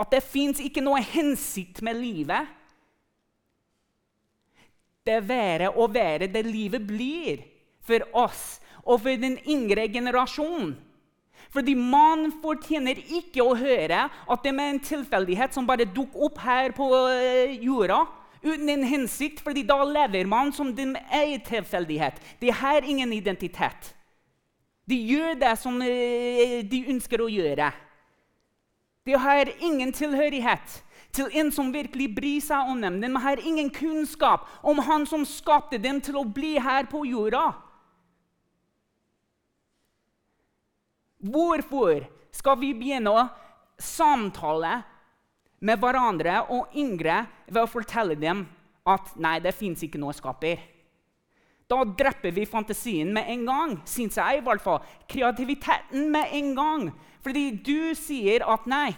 At 0.00 0.10
det 0.12 0.24
fins 0.24 0.60
ikke 0.60 0.84
noe 0.84 1.02
hensikt 1.04 1.82
med 1.84 2.00
livet 2.00 2.48
det 5.04 5.20
være 5.28 5.70
og 5.76 5.94
være 5.94 6.30
det 6.32 6.44
livet 6.46 6.86
blir 6.86 7.42
for 7.84 8.04
oss 8.16 8.44
og 8.84 9.02
for 9.04 9.20
den 9.20 9.36
yngre 9.48 9.86
generasjonen. 9.92 10.74
Fordi 11.52 11.74
man 11.74 12.30
fortjener 12.42 12.98
ikke 13.18 13.44
å 13.44 13.56
høre 13.58 14.06
at 14.08 14.44
det 14.44 14.52
er 14.54 14.68
en 14.68 14.82
tilfeldighet 14.82 15.54
som 15.54 15.66
bare 15.66 15.86
dukker 15.86 16.28
opp 16.28 16.38
her 16.44 16.74
på 16.76 16.88
eh, 17.10 17.58
jorda 17.64 18.04
uten 18.44 18.68
en 18.68 18.84
hensikt, 18.84 19.40
fordi 19.40 19.62
da 19.64 19.78
lever 19.88 20.28
man 20.28 20.52
som 20.52 20.74
den 20.76 20.96
er 20.96 21.38
tilfeldighet. 21.46 22.20
Det 22.40 22.52
har 22.52 22.84
ingen 22.84 23.12
identitet. 23.12 23.94
De 24.84 24.98
gjør 25.00 25.38
det 25.40 25.54
som 25.58 25.80
eh, 25.80 26.60
de 26.68 26.84
ønsker 26.92 27.24
å 27.24 27.30
gjøre. 27.32 27.70
De 29.04 29.16
har 29.20 29.48
ingen 29.60 29.92
tilhørighet 29.92 30.80
til 31.14 31.30
en 31.40 31.50
som 31.52 31.72
virkelig 31.72 32.08
bryr 32.16 32.40
seg 32.42 32.70
om 32.72 32.80
dem. 32.82 33.00
De 33.00 33.10
har 33.20 33.40
ingen 33.40 33.70
kunnskap 33.72 34.48
om 34.62 34.80
han 34.84 35.06
som 35.06 35.24
skapte 35.28 35.78
dem 35.78 36.00
til 36.04 36.18
å 36.20 36.24
bli 36.24 36.56
her 36.60 36.88
på 36.90 37.04
jorda. 37.08 37.52
Hvorfor 41.24 42.04
skal 42.34 42.58
vi 42.60 42.74
begynne 42.76 43.12
å 43.12 43.24
samtale 43.80 44.76
med 45.64 45.80
hverandre 45.80 46.42
og 46.52 46.74
yngre 46.76 47.22
ved 47.48 47.62
å 47.62 47.70
fortelle 47.70 48.16
dem 48.20 48.44
at 48.84 49.14
nei, 49.16 49.38
det 49.40 49.54
fins 49.56 49.80
ikke 49.86 50.00
noe 50.02 50.12
skaper? 50.16 50.60
Da 51.64 51.80
dreper 51.88 52.34
vi 52.36 52.44
fantasien 52.44 53.08
med 53.16 53.30
en 53.32 53.46
gang, 53.48 53.72
syns 53.88 54.18
jeg 54.20 54.38
i 54.38 54.44
hvert 54.44 54.60
fall. 54.60 54.82
Kreativiteten 55.08 56.10
med 56.12 56.34
en 56.36 56.52
gang. 56.58 56.84
Fordi 57.24 57.46
du 57.64 57.94
sier 57.96 58.44
at 58.44 58.68
nei, 58.68 58.90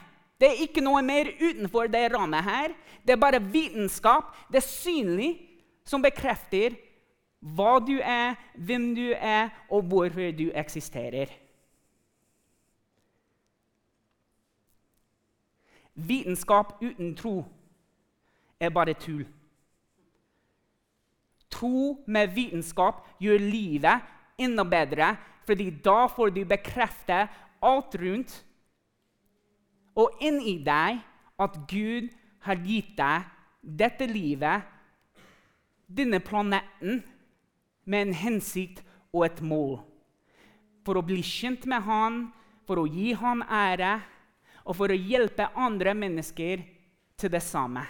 det 0.42 0.50
er 0.50 0.64
ikke 0.66 0.82
noe 0.82 1.04
mer 1.06 1.30
utenfor 1.38 1.86
det 1.92 2.08
rammet 2.12 2.44
her. 2.44 2.74
Det 3.06 3.14
er 3.14 3.22
bare 3.22 3.38
vitenskap. 3.40 4.34
Det 4.50 4.58
er 4.58 4.66
synlig, 4.66 5.30
som 5.86 6.02
bekrefter 6.02 6.74
hva 7.54 7.78
du 7.78 7.94
er, 8.00 8.34
hvem 8.58 8.90
du 8.96 9.12
er, 9.14 9.52
og 9.70 9.86
hvorfor 9.86 10.34
du 10.34 10.48
eksisterer. 10.50 11.30
Vitenskap 15.96 16.76
uten 16.82 17.14
tro 17.16 17.40
er 18.60 18.72
bare 18.72 18.94
tull. 18.94 19.24
Tro 21.50 21.96
med 22.06 22.34
vitenskap 22.36 23.00
gjør 23.22 23.40
livet 23.40 24.04
enda 24.38 24.64
bedre, 24.68 25.14
fordi 25.46 25.70
da 25.84 26.04
får 26.12 26.34
du 26.34 26.42
bekrefte 26.44 27.24
alt 27.64 27.96
rundt 27.96 28.34
og 29.96 30.20
inni 30.20 30.58
deg 30.64 31.00
at 31.40 31.58
Gud 31.70 32.10
har 32.44 32.60
gitt 32.64 32.92
deg 32.98 33.24
dette 33.66 34.06
livet, 34.06 34.62
denne 35.86 36.20
planeten, 36.20 37.02
med 37.86 38.08
en 38.08 38.16
hensikt 38.18 38.82
og 39.14 39.24
et 39.28 39.40
mål. 39.40 39.78
For 40.86 40.98
å 40.98 41.04
bli 41.06 41.20
kjent 41.22 41.66
med 41.70 41.84
Han, 41.86 42.16
for 42.66 42.82
å 42.82 42.86
gi 42.90 43.12
Han 43.14 43.44
ære 43.46 44.00
og 44.66 44.74
for 44.74 44.90
å 44.90 44.98
hjelpe 44.98 45.46
andre 45.54 45.94
mennesker 45.94 46.64
til 47.16 47.32
det 47.32 47.42
samme. 47.44 47.84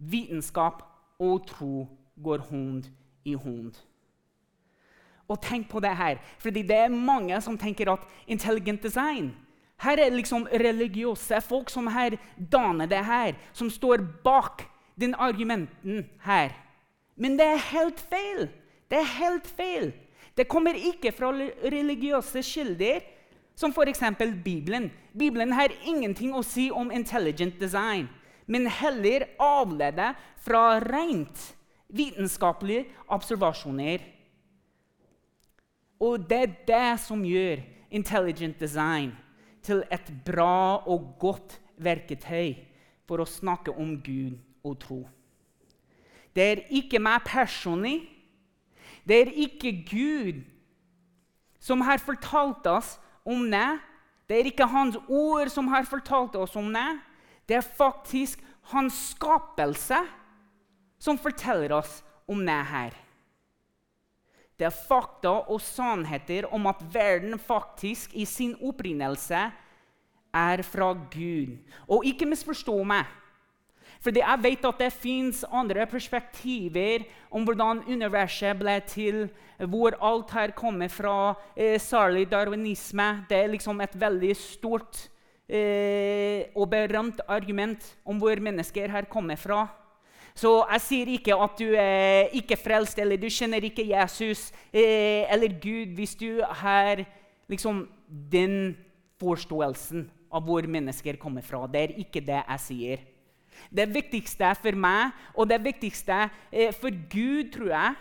Vitenskap 0.00 0.80
og 1.20 1.44
tro 1.48 1.84
går 2.16 2.46
hånd 2.48 2.88
i 3.28 3.36
hånd. 3.36 3.76
Og 5.30 5.38
tenk 5.44 5.68
på 5.70 5.82
det 5.84 5.92
her, 5.94 6.18
fordi 6.40 6.64
det 6.66 6.78
er 6.86 6.96
mange 6.96 7.36
som 7.44 7.58
tenker 7.60 7.92
at 7.92 8.08
intelligent 8.26 8.82
design 8.82 9.32
Her 9.80 9.96
er 9.96 10.10
liksom 10.12 10.42
religiøse 10.44 11.38
folk 11.40 11.70
som 11.72 11.86
her 11.88 12.18
danner 12.36 12.84
det 12.84 13.00
her, 13.00 13.32
som 13.56 13.70
står 13.72 14.02
bak 14.24 14.66
den 15.00 15.14
argumenten 15.16 16.02
her. 16.20 16.52
Men 17.16 17.38
det 17.38 17.46
er 17.46 17.62
helt 17.70 18.00
feil. 18.00 18.50
Det 18.90 18.98
er 18.98 19.08
helt 19.16 19.46
feil. 19.46 19.94
Det 20.40 20.46
kommer 20.48 20.72
ikke 20.72 21.10
fra 21.12 21.28
religiøse 21.36 22.40
kilder, 22.40 23.02
som 23.52 23.74
f.eks. 23.76 24.00
Bibelen. 24.40 24.86
Bibelen 25.12 25.52
har 25.52 25.74
ingenting 25.84 26.32
å 26.32 26.40
si 26.40 26.70
om 26.72 26.88
intelligent 26.88 27.58
design, 27.60 28.06
men 28.48 28.64
heller 28.72 29.26
avlede 29.36 30.14
fra 30.40 30.78
rent 30.80 31.42
vitenskapelige 31.92 32.86
observasjoner. 33.12 34.00
Og 36.00 36.24
det 36.30 36.38
er 36.40 36.54
det 36.70 37.00
som 37.04 37.20
gjør 37.20 37.60
intelligent 37.92 38.56
design 38.62 39.12
til 39.60 39.82
et 39.92 40.08
bra 40.24 40.80
og 40.88 41.18
godt 41.20 41.58
verketøy 41.76 42.54
for 43.04 43.20
å 43.20 43.28
snakke 43.28 43.76
om 43.76 43.92
Gud 44.00 44.40
og 44.64 44.78
tro. 44.80 45.02
Det 46.32 46.46
er 46.46 46.64
ikke 46.80 47.02
meg 47.02 47.28
personlig. 47.28 47.98
Det 49.10 49.16
er 49.18 49.32
ikke 49.42 49.72
Gud 49.90 50.42
som 51.58 51.82
har 51.82 51.98
fortalt 51.98 52.66
oss 52.70 52.94
om 53.26 53.48
det. 53.50 53.80
Det 54.30 54.38
er 54.38 54.48
ikke 54.52 54.68
hans 54.70 54.94
ord 55.10 55.50
som 55.50 55.66
har 55.72 55.88
fortalt 55.88 56.36
oss 56.38 56.54
om 56.56 56.70
det. 56.70 56.88
Det 57.48 57.58
er 57.58 57.66
faktisk 57.66 58.44
hans 58.70 58.94
skapelse 59.10 59.98
som 61.02 61.18
forteller 61.18 61.74
oss 61.80 62.04
om 62.30 62.44
det 62.46 62.60
her. 62.70 62.94
Det 64.54 64.68
er 64.68 64.82
fakta 64.86 65.32
og 65.48 65.58
sannheter 65.64 66.46
om 66.54 66.68
at 66.70 66.82
verden 66.94 67.38
faktisk 67.40 68.14
i 68.14 68.26
sin 68.28 68.54
opprinnelse 68.62 69.48
er 70.36 70.62
fra 70.62 70.92
Gud. 71.10 71.56
Og 71.88 72.04
ikke 72.06 72.28
misforstå 72.28 72.76
meg. 72.86 73.08
Fordi 74.00 74.22
jeg 74.22 74.42
vet 74.42 74.64
at 74.64 74.78
det 74.80 74.92
fins 74.96 75.42
andre 75.52 75.84
perspektiver 75.86 77.04
om 77.30 77.44
hvordan 77.44 77.82
universet 77.84 78.56
ble 78.56 78.78
til, 78.88 79.26
hvor 79.68 79.96
alt 80.00 80.30
her 80.32 80.54
kommer 80.56 80.88
fra. 80.88 81.34
Eh, 81.56 81.76
særlig 81.80 82.30
darwinisme. 82.30 83.26
Det 83.28 83.36
er 83.36 83.52
liksom 83.52 83.80
et 83.84 84.00
veldig 84.00 84.32
stort 84.36 85.02
eh, 85.48 86.48
og 86.56 86.70
berømt 86.70 87.20
argument 87.28 87.96
om 88.06 88.16
hvor 88.16 88.40
mennesker 88.40 88.88
her 88.88 89.04
kommer 89.04 89.36
fra. 89.36 89.66
Så 90.34 90.54
jeg 90.70 90.80
sier 90.80 91.12
ikke 91.18 91.36
at 91.36 91.58
du 91.58 91.74
er 91.76 92.30
ikke 92.32 92.56
frelst 92.56 92.98
eller 93.02 93.20
du 93.20 93.28
kjenner 93.28 93.64
ikke 93.66 93.84
Jesus 93.90 94.48
eh, 94.72 95.26
eller 95.28 95.58
Gud 95.60 95.92
hvis 95.98 96.14
du 96.14 96.40
har 96.40 97.04
liksom 97.50 97.84
den 98.08 98.76
forståelsen 99.20 100.06
av 100.32 100.46
hvor 100.46 100.64
mennesker 100.64 101.18
kommer 101.20 101.44
fra. 101.44 101.66
Det 101.66 101.82
er 101.82 101.98
ikke 102.00 102.22
det 102.24 102.40
jeg 102.40 102.64
sier. 102.64 103.09
Det 103.68 103.88
viktigste 103.92 104.54
for 104.58 104.78
meg 104.78 105.12
og 105.34 105.48
det 105.50 105.60
viktigste 105.64 106.28
eh, 106.52 106.72
for 106.72 106.94
Gud, 107.12 107.50
tror 107.52 107.72
jeg, 107.74 107.98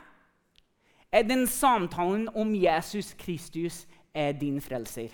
er 1.11 1.25
den 1.25 1.47
samtalen 1.49 2.27
om 2.37 2.53
Jesus 2.55 3.13
Kristus 3.17 3.83
er 4.13 4.31
din 4.37 4.61
frelser. 4.61 5.09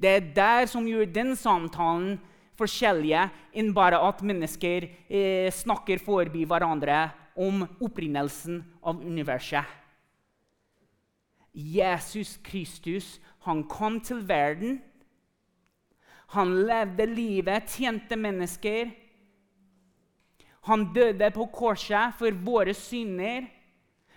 Det 0.00 0.10
er 0.10 0.28
der 0.34 0.66
som 0.66 0.86
gjør 0.88 1.04
den 1.12 1.34
samtalen 1.36 2.16
forskjellige 2.60 3.26
enn 3.56 3.72
bare 3.76 4.00
at 4.04 4.22
mennesker 4.24 4.86
eh, 5.08 5.48
snakker 5.52 6.00
forbi 6.00 6.46
hverandre 6.48 7.10
om 7.40 7.64
opprinnelsen 7.80 8.62
av 8.84 9.00
universet. 9.04 9.64
Jesus 11.52 12.36
Kristus 12.44 13.18
han 13.46 13.64
kom 13.68 13.98
til 14.04 14.22
verden. 14.28 14.78
Han 16.36 16.52
levde 16.68 17.06
livet, 17.10 17.72
tjente 17.72 18.16
mennesker. 18.16 18.92
Han 20.68 20.92
døde 20.94 21.30
på 21.34 21.46
korset 21.52 22.14
for 22.18 22.36
våre 22.44 22.74
synder. 22.76 23.48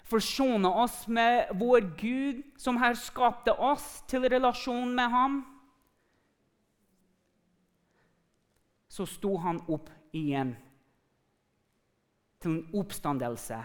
Forsone 0.03 0.67
oss 0.67 1.06
med 1.08 1.53
vår 1.60 1.88
Gud, 1.97 2.43
som 2.60 2.77
her 2.77 2.93
skapte 2.99 3.53
oss 3.56 4.03
til 4.12 4.27
relasjon 4.29 4.91
med 4.95 5.10
ham. 5.10 5.39
Så 8.91 9.08
sto 9.10 9.38
han 9.41 9.63
opp 9.71 9.89
igjen 10.13 10.53
til 12.43 12.51
en 12.51 12.82
oppstandelse 12.84 13.63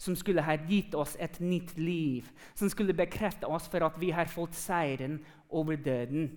som 0.00 0.16
skulle 0.16 0.42
ha 0.42 0.56
gitt 0.68 0.94
oss 0.96 1.14
et 1.20 1.36
nytt 1.44 1.76
liv, 1.78 2.26
som 2.56 2.70
skulle 2.72 2.96
bekrefte 2.96 3.46
oss 3.46 3.68
for 3.70 3.84
at 3.86 3.98
vi 4.00 4.10
har 4.16 4.30
fått 4.32 4.56
seieren 4.58 5.20
over 5.52 5.76
døden. 5.76 6.30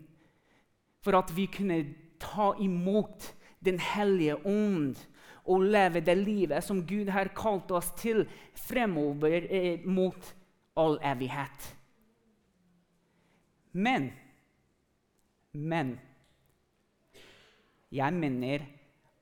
For 1.01 1.17
at 1.17 1.31
vi 1.35 1.47
kunne 1.51 1.81
ta 2.19 2.53
imot 2.59 3.33
Den 3.65 3.79
hellige 3.81 4.35
ånd 4.45 4.99
og 5.47 5.63
leve 5.63 6.01
det 6.03 6.17
livet 6.17 6.63
som 6.63 6.83
Gud 6.87 7.09
har 7.09 7.31
kalt 7.35 7.71
oss 7.71 7.91
til 7.97 8.25
fremover 8.67 9.47
eh, 9.49 9.85
mot 9.85 10.33
all 10.77 10.99
evighet. 11.03 11.73
Men 13.73 14.11
Men 15.53 15.99
jeg 17.91 18.13
mener 18.13 18.59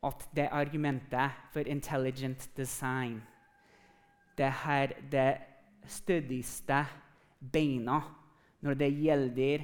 at 0.04 0.30
det 0.36 0.50
argumentet 0.52 1.32
for 1.54 1.60
intelligent 1.60 2.50
design 2.58 3.22
det 4.38 4.52
er 4.68 4.88
det 5.12 5.38
stødigste 5.88 6.86
beina 7.52 8.02
når 8.62 8.74
det 8.74 8.90
gjelder 9.00 9.64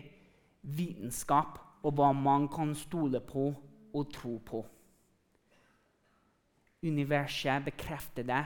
vitenskap 0.62 1.60
og 1.84 1.94
hva 1.98 2.12
man 2.14 2.48
kan 2.48 2.76
stole 2.76 3.20
på 3.20 3.50
og 3.94 4.14
tro 4.14 4.38
på. 4.46 4.66
Universet 6.84 7.66
bekrefter 7.66 8.26
det. 8.26 8.46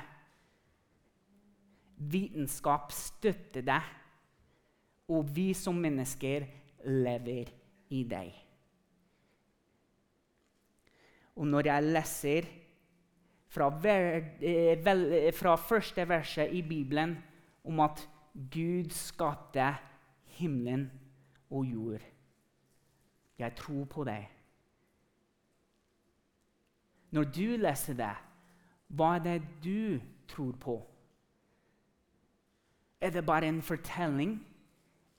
Vitenskap 1.98 2.92
støtter 2.92 3.64
det. 3.64 3.82
Og 5.08 5.30
vi 5.36 5.54
som 5.54 5.78
mennesker 5.80 6.48
lever 6.86 7.52
i 7.94 8.04
deg. 8.10 8.34
Og 11.36 11.48
når 11.48 11.68
jeg 11.68 11.84
leser 11.84 12.48
eh, 13.56 14.86
vel, 14.86 15.32
fra 15.36 15.56
første 15.56 16.08
verset 16.10 16.52
i 16.52 16.62
Bibelen 16.62 17.18
om 17.64 17.80
at 17.80 18.04
Gud 18.34 18.92
skapte 18.92 19.76
himmelen 20.38 20.92
og 21.50 21.66
jord. 21.66 22.02
Jeg 23.40 23.56
tror 23.56 23.86
på 23.86 24.04
deg. 24.04 24.28
Når 27.12 27.24
du 27.24 27.56
leser 27.60 27.94
det, 27.94 28.16
hva 28.96 29.16
er 29.18 29.24
det 29.24 29.40
du 29.64 30.00
tror 30.32 30.56
på? 30.60 30.76
Er 33.02 33.10
det 33.14 33.26
bare 33.26 33.48
en 33.48 33.62
fortelling, 33.62 34.40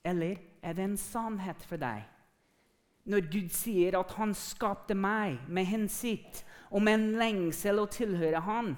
eller 0.05 0.37
er 0.63 0.73
det 0.73 0.85
en 0.85 0.97
sannhet 0.97 1.63
for 1.63 1.81
deg? 1.81 2.03
Når 3.07 3.29
Gud 3.31 3.53
sier 3.55 3.99
at 3.99 4.17
han 4.19 4.35
skapte 4.35 4.95
meg 4.99 5.39
med 5.49 5.69
hensikt 5.71 6.43
og 6.71 6.83
med 6.83 6.99
en 6.99 7.13
lengsel 7.21 7.79
å 7.79 7.87
tilhøre 7.87 8.43
han, 8.43 8.75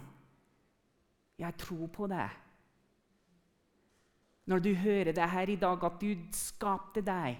jeg 1.38 1.54
tror 1.62 1.86
på 1.94 2.08
det. 2.10 2.28
Når 4.48 4.58
du 4.58 4.74
hører 4.74 5.12
det 5.12 5.30
her 5.30 5.48
i 5.48 5.56
dag, 5.56 5.84
at 5.84 6.00
Gud 6.00 6.32
skapte 6.32 7.00
deg 7.04 7.38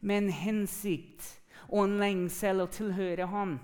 med 0.00 0.16
en 0.16 0.30
hensikt 0.30 1.26
og 1.68 1.84
en 1.84 1.98
lengsel 2.00 2.62
å 2.64 2.70
tilhøre 2.72 3.28
Han 3.30 3.58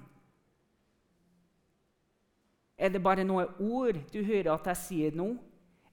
Er 2.76 2.92
det 2.92 3.02
bare 3.02 3.24
noen 3.24 3.48
ord 3.62 3.98
du 4.12 4.20
hører 4.24 4.52
at 4.54 4.66
jeg 4.72 4.82
sier 4.82 5.16
nå, 5.16 5.30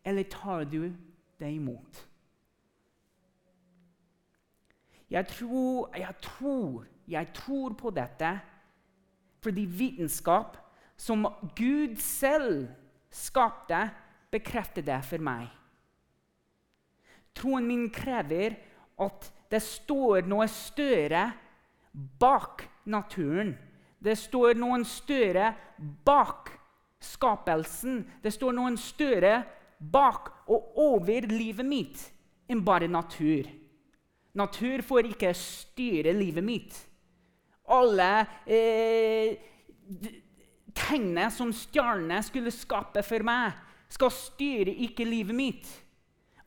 eller 0.04 0.28
tar 0.32 0.66
du 0.68 0.92
det 1.40 1.52
imot? 1.56 2.02
Jeg 5.14 5.28
tror, 5.30 5.92
jeg 5.96 6.16
tror, 6.22 6.86
jeg 7.08 7.34
tror 7.34 7.76
på 7.78 7.92
dette 7.94 8.34
fordi 9.44 9.66
vitenskap 9.68 10.56
som 10.98 11.28
Gud 11.56 11.98
selv 12.00 12.70
skapte, 13.12 13.90
bekrefter 14.32 14.82
det 14.82 15.02
for 15.06 15.22
meg. 15.22 15.50
Troen 17.36 17.68
min 17.68 17.90
krever 17.94 18.56
at 19.04 19.28
det 19.52 19.60
står 19.62 20.26
noe 20.30 20.48
større 20.50 21.26
bak 21.92 22.64
naturen. 22.90 23.54
Det 24.00 24.16
står 24.18 24.58
noen 24.58 24.86
større 24.88 25.52
bak 26.08 26.50
skapelsen. 27.04 28.02
Det 28.24 28.34
står 28.34 28.56
noen 28.56 28.78
større 28.80 29.42
bak 29.78 30.32
og 30.48 30.78
over 30.80 31.28
livet 31.30 31.68
mitt 31.68 32.02
enn 32.50 32.64
bare 32.66 32.90
natur. 32.92 33.48
Natur 34.34 34.82
får 34.86 35.12
ikke 35.12 35.34
styre 35.38 36.14
livet 36.16 36.46
mitt. 36.46 36.78
Alle 37.74 38.10
eh, 38.50 39.36
tegnene 40.74 41.30
som 41.32 41.54
stjernene 41.56 42.20
skulle 42.26 42.54
skape 42.54 43.04
for 43.06 43.26
meg, 43.26 43.54
skal 43.94 44.12
styre 44.14 44.74
ikke 44.88 45.06
livet 45.06 45.38
mitt. 45.38 45.70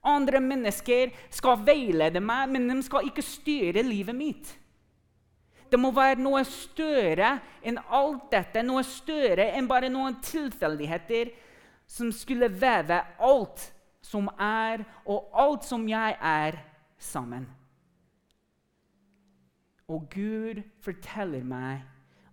Andre 0.06 0.40
mennesker 0.42 1.12
skal 1.34 1.62
veilede 1.66 2.20
meg, 2.22 2.50
men 2.50 2.68
de 2.70 2.80
skal 2.86 3.06
ikke 3.08 3.24
styre 3.24 3.82
livet 3.86 4.14
mitt. 4.18 4.50
Det 5.70 5.78
må 5.80 5.90
være 5.94 6.20
noe 6.22 6.44
større 6.46 7.36
enn 7.66 7.78
alt 7.90 8.30
dette, 8.32 8.62
noe 8.62 8.84
større 8.86 9.48
enn 9.56 9.68
bare 9.70 9.90
noen 9.90 10.20
tilfeldigheter 10.22 11.32
som 11.86 12.12
skulle 12.14 12.50
veve 12.50 13.00
alt 13.22 13.72
som 14.06 14.28
er, 14.38 14.84
og 15.06 15.30
alt 15.34 15.66
som 15.66 15.86
jeg 15.90 16.14
er, 16.22 16.58
sammen. 16.98 17.44
Og 19.90 20.06
Gud 20.10 20.62
forteller 20.82 21.44
meg 21.46 21.82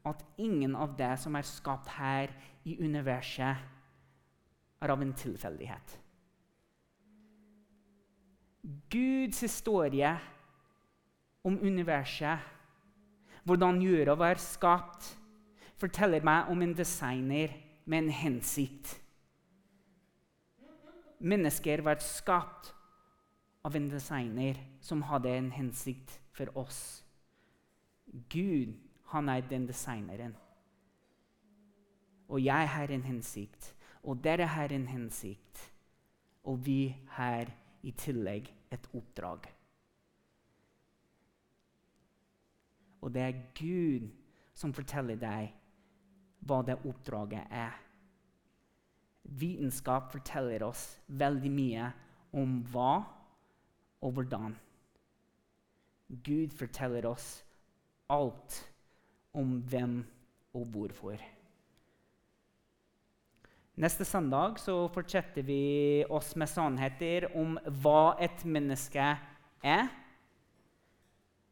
at 0.08 0.24
ingen 0.42 0.76
av 0.76 0.96
det 0.98 1.14
som 1.22 1.36
er 1.38 1.48
skapt 1.48 1.92
her 1.98 2.32
i 2.66 2.78
universet, 2.82 3.70
er 4.84 4.92
av 4.92 5.02
en 5.02 5.14
tilfeldighet. 5.16 5.98
Guds 8.92 9.40
historie 9.44 10.12
om 11.44 11.56
universet, 11.60 12.40
hvordan 13.44 13.82
jorda 13.82 14.16
var 14.20 14.40
skapt, 14.42 15.10
forteller 15.80 16.24
meg 16.24 16.52
om 16.52 16.62
en 16.64 16.76
designer 16.78 17.52
med 17.86 18.06
en 18.06 18.14
hensikt. 18.16 19.00
Mennesker 21.24 21.84
var 21.84 22.00
skapt 22.04 22.74
av 23.64 23.76
en 23.76 23.90
designer 23.92 24.60
som 24.84 25.04
hadde 25.08 25.32
en 25.32 25.52
hensikt 25.56 26.18
for 26.36 26.52
oss. 26.60 27.04
Gud, 28.30 28.76
han 29.12 29.30
er 29.30 29.46
den 29.48 29.68
designeren. 29.68 30.36
Og 32.28 32.44
jeg 32.44 32.70
har 32.70 32.92
en 32.92 33.04
hensikt, 33.04 33.74
og 34.04 34.24
dere 34.24 34.48
har 34.48 34.72
en 34.74 34.88
hensikt. 34.88 35.70
Og 36.44 36.66
vi 36.66 36.96
har 37.16 37.52
i 37.84 37.92
tillegg 37.92 38.50
et 38.72 38.88
oppdrag. 38.96 39.48
Og 43.04 43.12
det 43.14 43.24
er 43.24 43.42
Gud 43.58 44.08
som 44.56 44.74
forteller 44.76 45.20
deg 45.20 45.52
hva 46.48 46.62
det 46.66 46.80
oppdraget 46.88 47.52
er. 47.52 47.76
Vitenskap 49.24 50.12
forteller 50.12 50.66
oss 50.68 50.86
veldig 51.08 51.52
mye 51.52 51.90
om 52.36 52.60
hva 52.72 52.94
og 54.04 54.18
hvordan. 54.18 54.56
Gud 56.24 56.56
forteller 56.56 57.08
oss 57.08 57.28
alt 58.12 58.60
om 59.34 59.56
hvem 59.70 60.02
og 60.54 60.68
hvorfor. 60.74 61.22
Neste 63.74 64.06
søndag 64.06 64.60
så 64.62 64.84
fortsetter 64.94 65.42
vi 65.48 66.04
oss 66.14 66.36
med 66.38 66.52
sannheter 66.52 67.26
om 67.40 67.56
hva 67.82 68.14
et 68.22 68.44
menneske 68.46 69.08
er. 69.66 69.88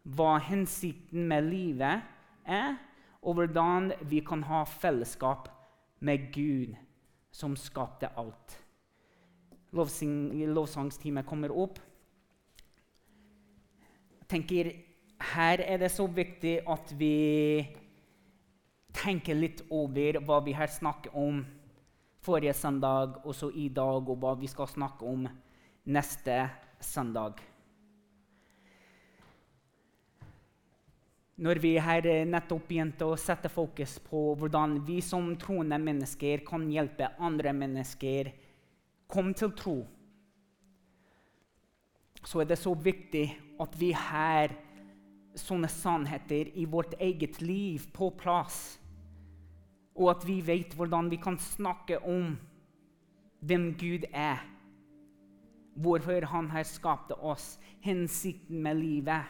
Hva 0.03 0.37
hensikten 0.41 1.27
med 1.29 1.45
livet 1.49 2.01
er, 2.45 2.77
og 3.21 3.37
hvordan 3.37 3.91
vi 4.09 4.23
kan 4.25 4.43
ha 4.49 4.63
fellesskap 4.65 5.49
med 6.01 6.31
Gud, 6.33 6.73
som 7.31 7.55
skapte 7.55 8.09
alt. 8.17 8.57
Lovsangstimen 9.71 11.23
kommer 11.23 11.53
opp. 11.53 11.79
Jeg 14.19 14.27
tenker, 14.27 14.71
Her 15.21 15.61
er 15.61 15.77
det 15.77 15.91
så 15.93 16.07
viktig 16.09 16.63
at 16.65 16.93
vi 16.97 17.61
tenker 18.97 19.37
litt 19.37 19.61
over 19.69 20.17
hva 20.25 20.39
vi 20.41 20.55
her 20.57 20.71
snakket 20.71 21.13
om 21.13 21.43
forrige 22.25 22.55
søndag, 22.57 23.19
og 23.23 23.35
så 23.35 23.51
i 23.53 23.67
dag, 23.69 24.09
og 24.09 24.17
hva 24.17 24.33
vi 24.39 24.49
skal 24.49 24.69
snakke 24.69 25.05
om 25.05 25.27
neste 25.85 26.49
søndag. 26.81 27.37
Når 31.41 31.57
vi 31.61 31.71
har 31.81 32.05
nettopp 32.29 32.67
begynt 32.69 33.01
å 33.01 33.15
sette 33.17 33.49
fokus 33.49 33.95
på 34.05 34.35
hvordan 34.37 34.77
vi 34.85 34.99
som 35.01 35.31
troende 35.41 35.79
mennesker 35.81 36.43
kan 36.45 36.67
hjelpe 36.69 37.09
andre 37.17 37.53
mennesker 37.57 38.29
komme 39.09 39.33
til 39.37 39.55
tro, 39.57 39.79
så 42.21 42.43
er 42.43 42.51
det 42.51 42.59
så 42.61 42.75
viktig 42.77 43.25
at 43.61 43.73
vi 43.81 43.89
har 43.97 44.53
sånne 45.33 45.69
sannheter 45.71 46.51
i 46.59 46.67
vårt 46.69 46.93
eget 47.01 47.41
liv 47.41 47.87
på 47.95 48.11
plass 48.19 48.77
og 49.95 50.09
at 50.15 50.23
vi 50.27 50.39
vet 50.45 50.73
hvordan 50.77 51.09
vi 51.11 51.19
kan 51.21 51.37
snakke 51.39 51.99
om 52.07 52.37
hvem 53.41 53.73
Gud 53.77 54.07
er. 54.13 54.39
Hvorfor 55.75 56.25
han 56.25 56.49
har 56.51 56.63
skapt 56.67 57.11
oss, 57.17 57.59
hensikten 57.81 58.61
med 58.63 58.75
livet. 58.75 59.23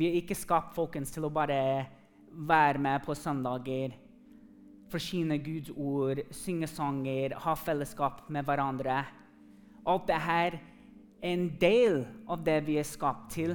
Vi 0.00 0.06
er 0.08 0.14
ikke 0.22 0.36
skapt 0.38 0.72
folkens, 0.72 1.10
til 1.12 1.26
å 1.28 1.32
bare 1.32 1.84
være 2.32 2.80
med 2.80 3.02
på 3.04 3.12
søndager, 3.12 3.92
forsyne 4.88 5.36
Guds 5.44 5.68
ord, 5.76 6.22
synge 6.32 6.70
sanger, 6.72 7.34
ha 7.36 7.52
fellesskap 7.52 8.22
med 8.32 8.46
hverandre. 8.48 9.02
Alt 9.84 10.06
dette 10.08 10.36
er 10.36 10.56
en 11.28 11.44
del 11.60 12.00
av 12.24 12.40
det 12.46 12.56
vi 12.64 12.78
er 12.80 12.88
skapt 12.88 13.28
til. 13.34 13.52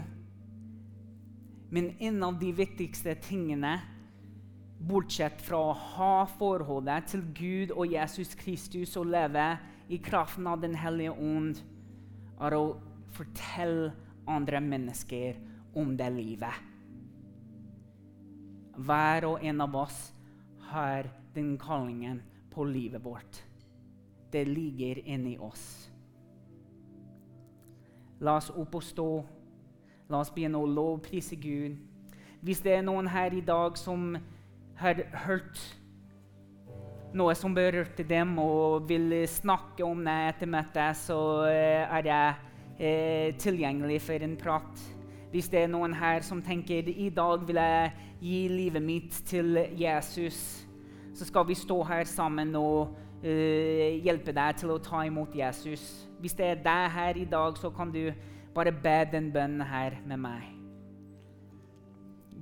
Men 1.73 1.95
en 1.97 2.21
av 2.29 2.38
de 2.38 2.51
viktigste 2.53 3.17
tingene 3.25 3.73
bortsett 4.86 5.41
fra 5.41 5.63
å 5.71 5.73
ha 5.95 6.13
forholdet 6.36 7.10
til 7.15 7.25
Gud 7.41 7.73
og 7.73 7.97
Jesus 7.97 8.38
Kristus 8.38 8.93
og 9.01 9.10
leve 9.10 9.47
i 9.89 9.97
kraften 9.97 10.45
av 10.45 10.62
Den 10.62 10.77
hellige 10.77 11.17
ånd, 11.17 11.58
er 12.38 12.53
å 12.53 12.77
fortelle 13.17 13.95
andre 14.29 14.62
mennesker 14.62 15.41
om 15.75 15.95
det 15.97 16.09
livet. 16.15 16.63
Hver 18.75 19.27
og 19.29 19.43
en 19.43 19.61
av 19.63 19.75
oss 19.79 19.99
har 20.71 21.09
den 21.35 21.55
kallingen 21.59 22.21
på 22.51 22.65
livet 22.67 23.03
vårt. 23.03 23.43
Det 24.31 24.45
ligger 24.47 24.99
inni 25.07 25.38
oss. 25.38 25.91
La 28.19 28.38
oss 28.39 28.49
opp 28.51 28.75
og 28.75 28.83
stå. 28.83 29.09
La 30.09 30.21
oss 30.21 30.31
begynne 30.33 30.59
å 30.59 30.69
lovprise 30.69 31.38
Gud. 31.39 31.77
Hvis 32.45 32.61
det 32.63 32.77
er 32.77 32.85
noen 32.85 33.07
her 33.09 33.33
i 33.33 33.43
dag 33.43 33.77
som 33.79 34.13
har 34.79 35.01
hørt 35.25 35.59
noe 37.15 37.35
som 37.38 37.55
berørte 37.55 38.03
dem, 38.03 38.35
og 38.39 38.89
vil 38.89 39.23
snakke 39.29 39.85
om 39.88 40.03
det 40.03 40.15
etter 40.33 40.51
møtet, 40.51 40.99
så 40.99 41.19
eh, 41.47 41.85
er 41.88 42.09
jeg 42.09 42.35
eh, 42.75 43.29
tilgjengelig 43.39 44.01
for 44.03 44.27
en 44.27 44.35
prat. 44.39 44.83
Hvis 45.36 45.50
det 45.52 45.65
er 45.65 45.67
noen 45.67 45.91
her 46.00 46.21
som 46.24 46.39
tenker 46.39 46.88
i 46.88 47.10
dag 47.12 47.41
vil 47.43 47.58
jeg 47.60 47.89
gi 48.21 48.38
livet 48.48 48.84
mitt 48.84 49.17
til 49.28 49.58
Jesus, 49.76 50.38
så 51.12 51.28
skal 51.28 51.43
vi 51.50 51.58
stå 51.60 51.76
her 51.89 52.08
sammen 52.08 52.54
og 52.56 52.93
uh, 53.19 53.89
hjelpe 54.06 54.32
deg 54.32 54.62
til 54.62 54.71
å 54.71 54.80
ta 54.80 55.04
imot 55.04 55.36
Jesus. 55.36 55.84
Hvis 56.24 56.38
det 56.39 56.48
er 56.54 56.63
deg 56.63 56.88
her 56.95 57.19
i 57.19 57.28
dag, 57.28 57.60
så 57.60 57.67
kan 57.67 57.91
du 57.91 58.13
bare 58.56 58.71
be 58.71 58.95
den 59.12 59.28
bønnen 59.36 59.67
her 59.67 60.00
med 60.08 60.24
meg. 60.24 60.48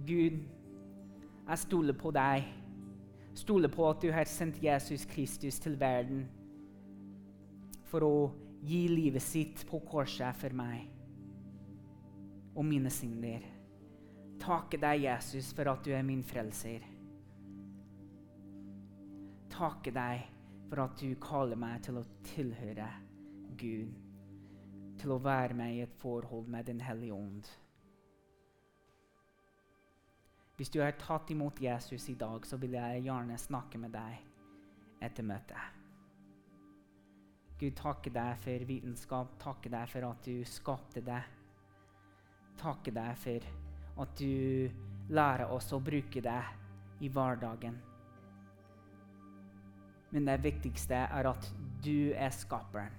Gud, 0.06 0.38
jeg 1.49 1.65
stoler 1.65 1.97
på 1.97 2.13
deg. 2.13 2.45
Stoler 3.41 3.73
på 3.73 3.89
at 3.89 4.06
du 4.06 4.12
har 4.13 4.29
sendt 4.29 4.62
Jesus 4.62 5.10
Kristus 5.10 5.58
til 5.58 5.82
verden 5.82 6.27
for 7.89 8.06
å 8.06 8.17
gi 8.62 8.86
livet 8.86 9.25
sitt 9.25 9.65
på 9.65 9.82
korset 9.82 10.38
for 10.38 10.53
meg 10.53 10.92
og 12.55 12.65
mine 12.65 12.89
synder. 12.93 13.45
Takke 14.43 14.77
deg, 14.81 15.05
Jesus, 15.05 15.53
for 15.55 15.71
at 15.71 15.85
du 15.85 15.91
er 15.95 16.05
min 16.05 16.23
frelser. 16.23 16.85
Takke 19.53 19.93
deg 19.93 20.23
for 20.69 20.83
at 20.83 20.97
du 20.99 21.13
kaller 21.21 21.59
meg 21.59 21.83
til 21.85 21.99
å 22.01 22.07
tilhøre 22.25 22.87
Gud, 23.59 23.93
til 24.99 25.13
å 25.13 25.21
være 25.21 25.57
med 25.57 25.75
i 25.75 25.83
et 25.85 25.99
forhold 26.01 26.49
med 26.49 26.65
Den 26.65 26.81
hellige 26.81 27.13
ånd. 27.13 27.51
Hvis 30.57 30.69
du 30.73 30.79
har 30.81 30.93
tatt 31.01 31.31
imot 31.33 31.61
Jesus 31.61 32.09
i 32.09 32.17
dag, 32.17 32.45
så 32.45 32.57
vil 32.61 32.75
jeg 32.77 33.05
gjerne 33.07 33.37
snakke 33.41 33.79
med 33.81 33.93
deg 33.93 34.19
etter 35.03 35.25
møtet. 35.25 35.79
Gud, 37.59 37.73
takke 37.77 38.11
deg 38.13 38.37
for 38.41 38.65
vitenskap. 38.67 39.33
Takke 39.41 39.71
deg 39.71 39.89
for 39.89 40.09
at 40.09 40.25
du 40.25 40.43
skapte 40.47 41.01
det. 41.05 41.21
Takke 42.59 42.93
deg 42.95 43.17
for 43.19 43.47
at 44.03 44.17
du 44.17 44.69
lærer 45.13 45.51
oss 45.53 45.71
å 45.75 45.81
bruke 45.83 46.21
det 46.23 46.41
i 47.03 47.09
hverdagen. 47.11 47.75
Men 50.13 50.27
det 50.29 50.43
viktigste 50.43 51.05
er 51.09 51.29
at 51.29 51.47
du 51.83 52.13
er 52.13 52.33
skaperen. 52.35 52.93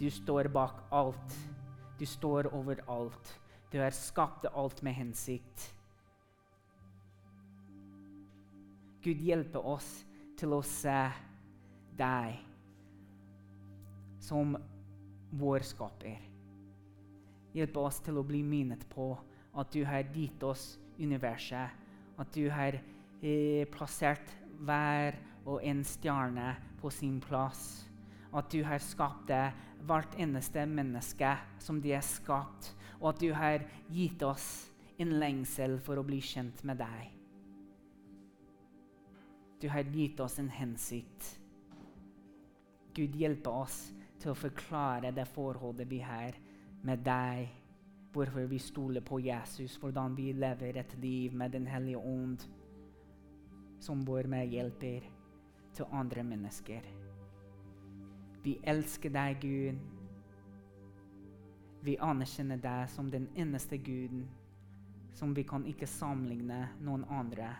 Du 0.00 0.08
står 0.10 0.48
bak 0.48 0.86
alt. 0.90 1.36
Du 1.98 2.06
står 2.08 2.48
over 2.56 2.80
alt. 2.88 3.34
Du 3.70 3.78
har 3.78 3.92
skapt 3.94 4.46
alt 4.48 4.80
med 4.82 4.96
hensikt. 4.96 5.66
Gud 9.04 9.20
hjelper 9.20 9.64
oss 9.64 9.88
til 10.40 10.56
å 10.56 10.62
se 10.64 11.02
deg 12.00 12.40
som 14.20 14.56
vår 15.40 15.64
skaper. 15.64 16.29
Hjelp 17.56 17.76
oss 17.82 17.98
til 18.04 18.20
å 18.20 18.26
bli 18.26 18.42
minnet 18.46 18.84
på 18.92 19.12
at 19.58 19.72
du 19.74 19.82
har 19.86 20.06
gitt 20.14 20.42
oss 20.46 20.76
universet. 21.00 21.74
At 22.20 22.32
du 22.36 22.46
har 22.52 22.76
eh, 22.78 23.66
plassert 23.72 24.36
hver 24.60 25.16
og 25.48 25.64
en 25.64 25.82
stjerne 25.86 26.54
på 26.80 26.92
sin 26.94 27.18
plass. 27.24 27.86
At 28.30 28.52
du 28.52 28.62
har 28.64 28.82
skapt 28.84 29.32
hvert 29.86 30.14
eneste 30.20 30.66
menneske 30.68 31.32
som 31.58 31.80
de 31.82 31.94
er 31.96 32.04
skapt. 32.06 32.74
Og 33.00 33.14
at 33.14 33.22
du 33.22 33.32
har 33.34 33.64
gitt 33.90 34.22
oss 34.22 34.70
en 35.00 35.16
lengsel 35.18 35.78
for 35.82 35.98
å 35.98 36.04
bli 36.06 36.20
kjent 36.22 36.62
med 36.68 36.78
deg. 36.82 37.16
Du 39.60 39.68
har 39.68 39.88
gitt 39.92 40.20
oss 40.20 40.38
en 40.40 40.52
hensikt. 40.52 41.34
Gud 42.96 43.16
hjelpe 43.16 43.52
oss 43.52 43.90
til 44.20 44.32
å 44.32 44.38
forklare 44.38 45.12
det 45.16 45.26
forholdet 45.32 45.88
vi 45.88 46.00
har 46.04 46.36
med 46.82 47.04
deg. 47.04 47.48
Hvorfor 48.12 48.46
vi 48.50 48.58
stoler 48.58 49.00
på 49.00 49.20
Jesus, 49.22 49.76
hvordan 49.76 50.16
vi 50.16 50.32
lever 50.32 50.80
et 50.80 50.96
liv 50.98 51.34
med 51.34 51.50
Den 51.50 51.66
hellige 51.66 51.98
ånd 51.98 52.38
som 53.80 54.06
vår 54.06 54.26
medhjelper 54.26 55.00
til 55.72 55.84
andre 55.92 56.22
mennesker. 56.22 56.80
Vi 58.42 58.58
elsker 58.64 59.10
deg, 59.10 59.38
Gud. 59.40 59.78
Vi 61.82 61.96
anerkjenner 62.00 62.56
deg 62.56 62.88
som 62.90 63.10
den 63.10 63.28
eneste 63.36 63.78
Guden 63.78 64.28
som 65.12 65.34
vi 65.36 65.42
kan 65.42 65.66
ikke 65.66 65.86
sammenligne 65.86 66.68
noen 66.84 67.04
andre 67.10 67.50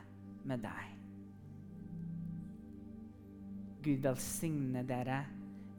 med 0.44 0.62
deg. 0.64 0.96
Gud 3.84 4.02
velsigne 4.04 4.84
dere 4.88 5.22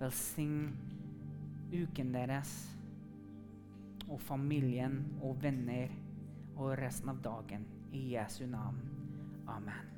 Velsign 0.01 0.71
uken 1.71 2.13
deres 2.13 2.51
og 4.11 4.19
familien 4.21 4.99
og 5.23 5.39
venner 5.43 5.93
og 6.57 6.75
resten 6.79 7.13
av 7.13 7.23
dagen. 7.23 7.65
I 7.91 8.11
Jesu 8.15 8.45
navn. 8.47 8.83
Amen. 9.47 9.90